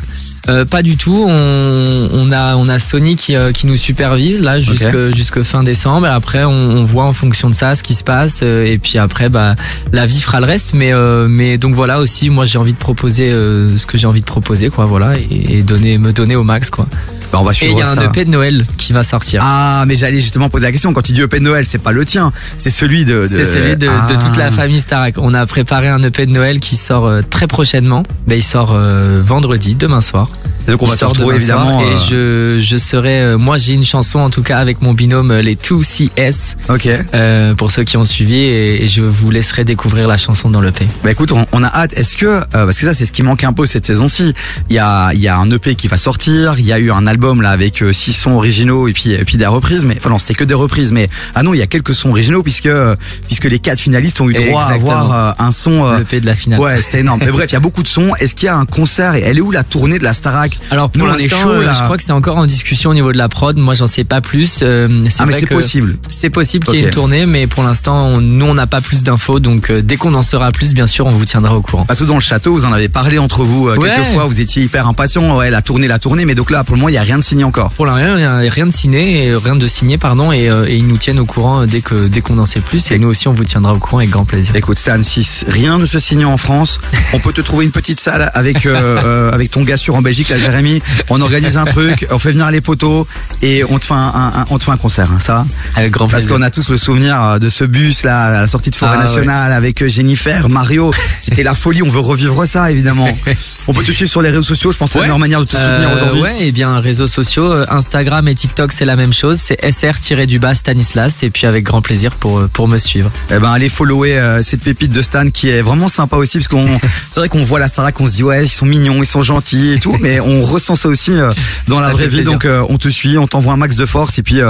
Euh, 0.49 0.65
pas 0.65 0.83
du 0.83 0.97
tout. 0.97 1.27
On, 1.29 2.09
on 2.13 2.31
a 2.33 2.57
on 2.57 2.69
a 2.69 2.79
Sony 2.79 3.17
qui 3.17 3.37
euh, 3.37 3.53
qui 3.53 3.67
nous 3.67 3.77
supervise 3.77 4.43
là 4.43 4.61
jusque 4.61 5.17
jusque 5.17 5.43
fin 5.43 5.63
décembre. 5.63 6.07
Et 6.07 6.11
après, 6.11 6.45
on, 6.45 6.51
on 6.53 6.85
voit 6.85 7.05
en 7.07 7.13
fonction 7.13 7.51
de 7.51 7.55
ça 7.55 7.75
ce 7.75 7.83
qui 7.83 7.95
se 7.95 8.05
passe. 8.05 8.41
euh, 8.43 8.65
et 8.65 8.79
puis 8.79 8.99
après, 8.99 9.29
bah 9.29 9.57
la 9.93 10.07
vie 10.07 10.21
fera 10.21 10.41
le 10.41 10.47
reste. 10.47 10.75
Mais 10.75 10.93
euh, 10.93 11.27
mais 11.29 11.59
donc 11.59 11.75
voilà 11.75 11.99
aussi, 12.01 12.31
moi 12.31 12.45
j'ai 12.45 12.59
envie 12.59 12.73
de 12.73 12.79
proposer 12.79 13.31
euh, 13.31 13.77
ce 13.79 13.87
que 13.87 13.99
j'ai 13.99 14.07
envie 14.07 14.21
de 14.21 14.27
proposer 14.27 14.71
quoi. 14.71 14.85
Voilà 14.85 15.13
et, 15.19 15.59
et 15.59 15.63
donner 15.63 15.99
me 15.99 16.13
donner 16.13 16.37
au 16.37 16.45
max 16.45 16.71
quoi. 16.71 16.87
On 17.33 17.43
va 17.43 17.53
Et 17.53 17.71
il 17.71 17.77
y 17.79 17.83
a 17.83 17.91
un 17.91 17.95
ça. 17.95 18.05
EP 18.05 18.25
de 18.25 18.31
Noël 18.31 18.65
qui 18.79 18.93
va 18.93 19.03
sortir. 19.05 19.41
Ah, 19.45 19.85
mais 19.87 19.95
j'allais 19.97 20.21
justement 20.21 20.49
poser 20.49 20.65
la 20.65 20.73
question. 20.73 20.93
Quand 20.93 21.03
tu 21.03 21.13
dis 21.13 21.21
EP 21.23 21.39
de 21.39 21.45
Noël, 21.45 21.67
c'est 21.67 21.79
pas 21.79 21.93
le 21.93 22.05
tien, 22.05 22.33
c'est 22.57 22.71
celui 22.71 23.05
de. 23.05 23.21
de- 23.23 23.27
C'est 23.27 23.45
celui 23.45 23.77
de, 23.77 23.87
de 23.87 23.91
Ah. 23.93 24.09
toute 24.19 24.37
la 24.37 24.51
famille 24.51 24.81
Starac. 24.81 25.15
On 25.19 25.35
a 25.35 25.45
préparé 25.47 25.89
un 25.89 26.03
EP 26.03 26.27
de 26.27 26.33
Noël 26.33 26.59
qui 26.59 26.77
sort 26.77 27.07
euh, 27.07 27.21
très 27.29 27.47
prochainement. 27.47 28.03
Ben, 28.27 28.37
il 28.37 28.43
sort 28.43 28.73
euh, 28.73 29.23
vendredi, 29.25 29.75
demain 29.75 30.01
soir. 30.01 30.29
Et 30.67 30.71
donc 30.73 30.83
on 30.83 30.87
Il 30.87 30.91
va 30.91 30.97
se 30.97 31.05
retrouver 31.05 31.41
soir 31.41 31.61
évidemment. 31.67 31.81
Et 31.83 31.99
je, 32.11 32.59
je 32.61 32.77
serai, 32.77 33.21
euh, 33.23 33.39
moi 33.39 33.57
j'ai 33.57 33.73
une 33.75 33.85
chanson 33.87 34.19
en 34.19 34.29
tout 34.31 34.43
cas 34.43 34.59
avec 34.59 34.83
mon 34.83 34.93
binôme 34.93 35.31
euh, 35.31 35.41
les 35.43 35.55
2CS 35.57 36.57
euh, 36.69 36.75
Ok. 36.75 36.89
euh, 37.15 37.55
pour 37.55 37.71
ceux 37.71 37.85
qui 37.85 37.97
ont 37.97 38.05
suivi 38.05 38.37
et, 38.37 38.85
et 38.85 38.89
je 38.89 39.01
vous 39.01 39.31
laisserai 39.31 39.65
découvrir 39.65 40.09
la 40.09 40.17
chanson 40.19 40.51
dans 40.51 40.61
l'EP. 40.61 40.87
Bah 41.05 41.11
écoute, 41.11 41.33
on, 41.33 41.47
on 41.53 41.63
a 41.63 41.69
hâte. 41.69 41.93
Est-ce 41.95 42.17
que 42.19 42.27
euh, 42.27 42.43
parce 42.53 42.79
que 42.81 42.87
ça 42.87 42.95
c'est 42.95 43.07
ce 43.07 43.13
qui 43.13 43.23
manque 43.23 43.45
un 43.45 43.53
peu 43.55 43.65
cette 43.67 43.87
saison-ci. 43.87 44.35
Il 44.69 44.77
y 44.77 44.79
a 44.79 45.11
il 45.15 45.21
y 45.21 45.29
a 45.29 45.37
un 45.39 45.51
EP 45.51 45.75
qui 45.75 45.89
va 45.89 45.97
sortir. 45.97 46.57
Il 46.59 46.67
y 46.67 46.73
a 46.73 46.79
eu 46.79 46.91
un 46.91 47.07
album 47.07 47.18
là 47.43 47.51
avec 47.51 47.83
euh, 47.83 47.93
six 47.93 48.13
sons 48.13 48.33
originaux 48.33 48.89
et 48.89 48.93
puis 48.93 49.13
et 49.13 49.25
puis 49.25 49.37
des 49.37 49.47
reprises. 49.47 49.85
Mais 49.85 49.95
enfin 49.99 50.11
non, 50.11 50.19
c'était 50.19 50.35
que 50.35 50.45
des 50.45 50.55
reprises. 50.55 50.93
Mais 50.93 51.09
ah 51.35 51.43
non, 51.43 51.55
il 51.55 51.59
y 51.59 51.63
a 51.63 51.67
quelques 51.67 51.95
sons 51.95 52.11
originaux 52.11 52.43
puisque 52.43 52.67
euh, 52.67 52.95
puisque 53.27 53.45
les 53.45 53.59
quatre 53.59 53.81
finalistes 53.81 54.21
ont 54.21 54.29
eu 54.31 54.35
droit 54.35 54.63
Exactement. 54.63 54.91
à 54.91 55.01
avoir 55.01 55.29
euh, 55.41 55.45
un 55.47 55.53
son. 55.53 55.85
euh, 55.85 55.99
L'EP 55.99 56.21
de 56.21 56.27
la 56.27 56.37
finale. 56.37 56.61
Ouais, 56.61 56.77
c'était 56.79 57.01
énorme. 57.01 57.21
Mais 57.25 57.31
bref, 57.33 57.51
il 57.51 57.55
y 57.55 57.57
a 57.57 57.61
beaucoup 57.61 57.83
de 57.83 57.89
sons. 57.89 58.15
Est-ce 58.21 58.35
qu'il 58.35 58.47
y 58.47 58.49
a 58.49 58.57
un 58.57 58.65
concert 58.67 59.15
et 59.15 59.21
elle 59.21 59.39
est 59.39 59.41
où 59.41 59.51
la 59.51 59.65
tournée 59.65 59.99
de 59.99 60.05
la 60.05 60.13
Starac? 60.13 60.59
Alors 60.71 60.91
pour 60.91 61.07
l'instant, 61.07 61.37
je 61.51 61.83
crois 61.85 61.97
que 61.97 62.03
c'est 62.03 62.13
encore 62.13 62.37
en 62.37 62.47
discussion 62.47 62.91
au 62.91 62.95
niveau 62.95 63.13
de 63.13 63.19
la 63.19 63.29
prod. 63.29 63.57
Moi 63.57 63.75
j'en 63.75 63.87
sais 63.87 64.05
pas 64.05 64.21
plus. 64.21 64.63
Ah 64.63 64.87
mais 64.89 65.11
c'est 65.11 65.47
que 65.47 65.55
possible. 65.55 65.99
C'est 66.09 66.31
possible 66.31 66.65
qu'il 66.67 66.77
y 66.77 66.83
ait 66.83 66.85
une 66.87 66.91
tournée, 66.91 67.27
mais 67.27 67.47
pour 67.47 67.63
l'instant, 67.65 68.21
nous 68.21 68.47
on 68.47 68.55
n'a 68.55 68.67
pas 68.67 68.81
plus 68.81 69.03
d'infos. 69.03 69.41
Donc 69.41 69.71
dès 69.73 69.97
qu'on 69.97 70.15
en 70.15 70.23
saura 70.23 70.53
plus, 70.53 70.75
bien 70.75 70.87
sûr, 70.87 71.07
on 71.07 71.11
vous 71.13 71.25
tiendra 71.25 71.55
au 71.57 71.63
courant. 71.63 71.85
Parce 71.87 72.01
que 72.01 72.05
dans 72.05 72.15
le 72.15 72.21
château, 72.21 72.55
vous 72.55 72.65
en 72.65 72.73
avez 72.73 72.89
parlé 72.89 73.19
entre 73.19 73.43
vous 73.45 73.69
Ouais. 73.69 73.77
quelques 73.95 74.07
fois. 74.09 74.25
Vous 74.27 74.41
étiez 74.41 74.63
hyper 74.63 74.87
impatient. 74.87 75.37
Ouais, 75.37 75.51
la 75.51 75.63
tournée, 75.63 75.89
la 75.89 75.99
tournée. 75.99 76.25
Mais 76.25 76.35
donc 76.35 76.51
là, 76.51 76.65
pour 76.65 76.75
le 76.75 76.81
moment, 76.81 76.89
il 76.89 76.95
y 76.95 76.99
a 76.99 77.03
rien 77.09 77.19
de 77.19 77.23
signé 77.23 77.45
encore. 77.45 77.71
Pour 77.73 77.87
l'instant, 77.87 78.39
rien 78.51 78.67
de 78.67 78.71
signé, 78.73 79.25
et 79.27 79.35
rien 79.35 79.57
de 79.57 79.67
signé, 79.67 79.97
pardon, 79.97 80.31
et, 80.31 80.51
euh, 80.51 80.67
et 80.69 80.77
ils 80.77 80.87
nous 80.87 80.99
tiennent 80.99 81.19
au 81.19 81.25
courant 81.25 81.65
dès 81.65 81.81
que 81.81 82.07
dès 82.07 82.21
qu'on 82.21 82.39
en 82.39 82.45
sait 82.47 82.61
plus. 82.61 82.91
Et 82.91 82.99
nous 82.99 83.09
aussi, 83.09 83.29
on 83.29 83.33
vous 83.35 83.45
tiendra 83.45 83.73
au 83.73 83.79
courant 83.79 83.99
avec 83.99 84.11
grand 84.11 84.25
plaisir. 84.27 84.55
Écoute 84.55 84.79
Stan, 84.79 85.03
si 85.03 85.27
rien 85.49 85.79
ne 85.79 85.87
se 85.87 85.99
signe 85.99 86.25
en 86.27 86.37
France, 86.37 86.81
on 87.15 87.19
peut 87.19 87.33
te 87.33 87.41
trouver 87.41 87.65
une 87.65 87.71
petite 87.71 87.99
salle 87.99 88.31
avec 88.35 88.67
euh, 88.67 88.75
euh, 88.77 89.33
avec 89.33 89.51
ton 89.51 89.63
gars 89.63 89.79
sûr 89.79 89.95
en 89.95 90.03
Belgique, 90.03 90.29
là 90.29 90.37
Jérémy. 90.39 90.83
On 91.09 91.21
organise 91.23 91.57
un 91.57 91.65
truc, 91.65 92.07
on 92.11 92.19
fait 92.19 92.33
venir 92.33 92.51
les 92.51 92.61
poteaux 92.61 93.07
et 93.43 93.65
on 93.71 93.79
te 93.79 93.87
fait 93.87 93.95
un, 93.95 93.97
un- 93.97 94.33
un- 94.41 94.47
on 94.51 94.59
te 94.59 94.65
fait 94.65 94.71
un 94.73 94.77
concert, 94.77 95.11
hein, 95.11 95.19
ça. 95.19 95.35
va 95.35 95.47
Avec 95.77 95.93
grand 95.93 96.09
Parce 96.09 96.25
plaisir. 96.25 96.37
qu'on 96.37 96.43
a 96.43 96.51
tous 96.51 96.69
le 96.69 96.77
souvenir 96.77 97.23
euh, 97.23 97.39
de 97.39 97.49
ce 97.49 97.65
bus 97.65 98.05
là 98.05 98.25
à 98.25 98.41
la 98.43 98.47
sortie 98.49 98.71
de 98.71 98.77
Forêt 98.77 98.97
Ah, 98.99 99.03
Nationale 99.05 99.53
avec 99.53 99.83
euh, 99.83 99.89
Jennifer, 99.89 100.49
Mario. 100.49 100.93
C'était 101.21 101.43
la 101.43 101.55
folie. 101.55 101.83
On 101.83 101.89
veut 101.89 102.01
revivre 102.01 102.45
ça 102.47 102.71
évidemment. 102.71 103.09
On 103.67 103.73
peut 103.73 103.83
te 103.85 103.93
suivre 103.93 104.11
sur 104.11 104.21
les 104.23 104.29
réseaux 104.31 104.43
sociaux. 104.43 104.73
Je 104.73 104.79
pense 104.79 104.91
que 104.91 104.93
c'est 104.95 104.99
la 104.99 105.05
meilleure 105.05 105.19
manière 105.19 105.41
de 105.41 105.47
te 105.47 105.57
soutenir 105.57 105.89
Euh, 105.91 105.95
aujourd'hui. 105.95 106.21
Ouais, 106.23 106.47
et 106.47 106.53
bien 106.53 106.81
réseaux 106.99 107.07
sociaux, 107.09 107.53
euh, 107.53 107.65
Instagram 107.71 108.27
et 108.27 108.35
TikTok, 108.35 108.73
c'est 108.73 108.85
la 108.85 108.97
même 108.97 109.13
chose. 109.13 109.39
C'est 109.41 109.59
sr-du-bas 109.71 110.55
Stanislas, 110.55 111.23
et 111.23 111.31
puis 111.31 111.47
avec 111.47 111.65
grand 111.65 111.81
plaisir 111.81 112.17
pour 112.17 112.39
euh, 112.39 112.51
pour 112.53 112.67
me 112.67 112.79
suivre. 112.79 113.11
Eh 113.31 113.39
ben 113.39 113.53
allez 113.53 113.69
follower 113.69 114.19
euh, 114.19 114.43
cette 114.43 114.63
pépite 114.63 114.93
de 114.93 115.01
Stan 115.01 115.31
qui 115.31 115.49
est 115.49 115.63
vraiment 115.63 115.89
sympa 115.89 116.17
aussi 116.17 116.39
parce 116.39 116.49
qu'on 116.49 116.67
c'est 117.11 117.21
vrai 117.21 117.29
qu'on 117.29 117.43
voit 117.43 117.61
la 117.61 117.69
Starac 117.69 118.01
on 118.01 118.07
se 118.07 118.15
dit 118.15 118.23
ouais 118.25 118.45
ils 118.45 118.49
sont 118.49 118.67
mignons 118.67 119.01
ils 119.01 119.07
sont 119.07 119.23
gentils 119.23 119.75
et 119.75 119.79
tout 119.79 119.97
mais 120.01 120.19
on 120.19 120.43
ressent 120.43 120.75
ça 120.75 120.89
aussi 120.89 121.13
euh, 121.13 121.33
dans 121.69 121.79
la 121.79 121.91
vraie 121.91 122.09
vie 122.09 122.17
plaisir. 122.17 122.33
donc 122.33 122.45
euh, 122.45 122.65
on 122.69 122.79
te 122.79 122.89
suit 122.89 123.17
on 123.17 123.29
t'envoie 123.29 123.53
un 123.53 123.57
max 123.57 123.77
de 123.77 123.87
force 123.87 124.19
et 124.19 124.23
puis 124.23 124.41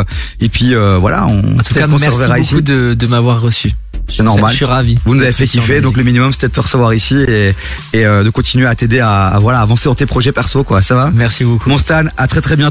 et 0.41 0.49
puis 0.49 0.75
voilà 0.99 1.27
on 1.27 1.59
En 1.59 1.63
tout 1.63 1.75
cas, 1.75 1.85
se 1.85 1.91
merci 1.91 2.09
reverra 2.09 2.39
beaucoup 2.39 2.41
ici 2.41 2.63
de, 2.63 2.95
de 2.95 3.07
m'avoir 3.07 3.43
reçu. 3.43 3.73
C'est 4.09 4.23
normal 4.23 4.51
Je 4.51 4.57
suis 4.57 4.65
ravi. 4.65 4.99
vous 5.05 5.15
nous 5.15 5.23
avez 5.23 5.33
fait 5.33 5.47
kiffer 5.47 5.81
donc 5.81 5.97
le 5.97 6.03
minimum 6.03 6.33
c'était 6.33 6.49
de 6.49 6.53
te 6.53 6.61
recevoir 6.61 6.93
ici 6.95 7.15
et, 7.29 7.55
et 7.93 8.05
euh, 8.07 8.25
de 8.25 8.31
continuer 8.31 8.67
à 8.67 8.75
t'aider 8.75 9.01
à, 9.01 9.29
à, 9.29 9.39
voilà 9.39 9.61
avancer 9.61 9.85
dans 9.89 9.95
tes 9.95 10.07
projets 10.07 10.33
perso 10.33 10.65
quoi 10.65 10.83
ça 10.83 10.95
va? 10.95 11.11
Merci 11.15 11.45
beaucoup. 11.45 11.69
mon 11.69 11.79
Stan 11.79 12.05
à 12.17 12.27
très 12.27 12.41
très 12.41 12.57
bientôt 12.57 12.69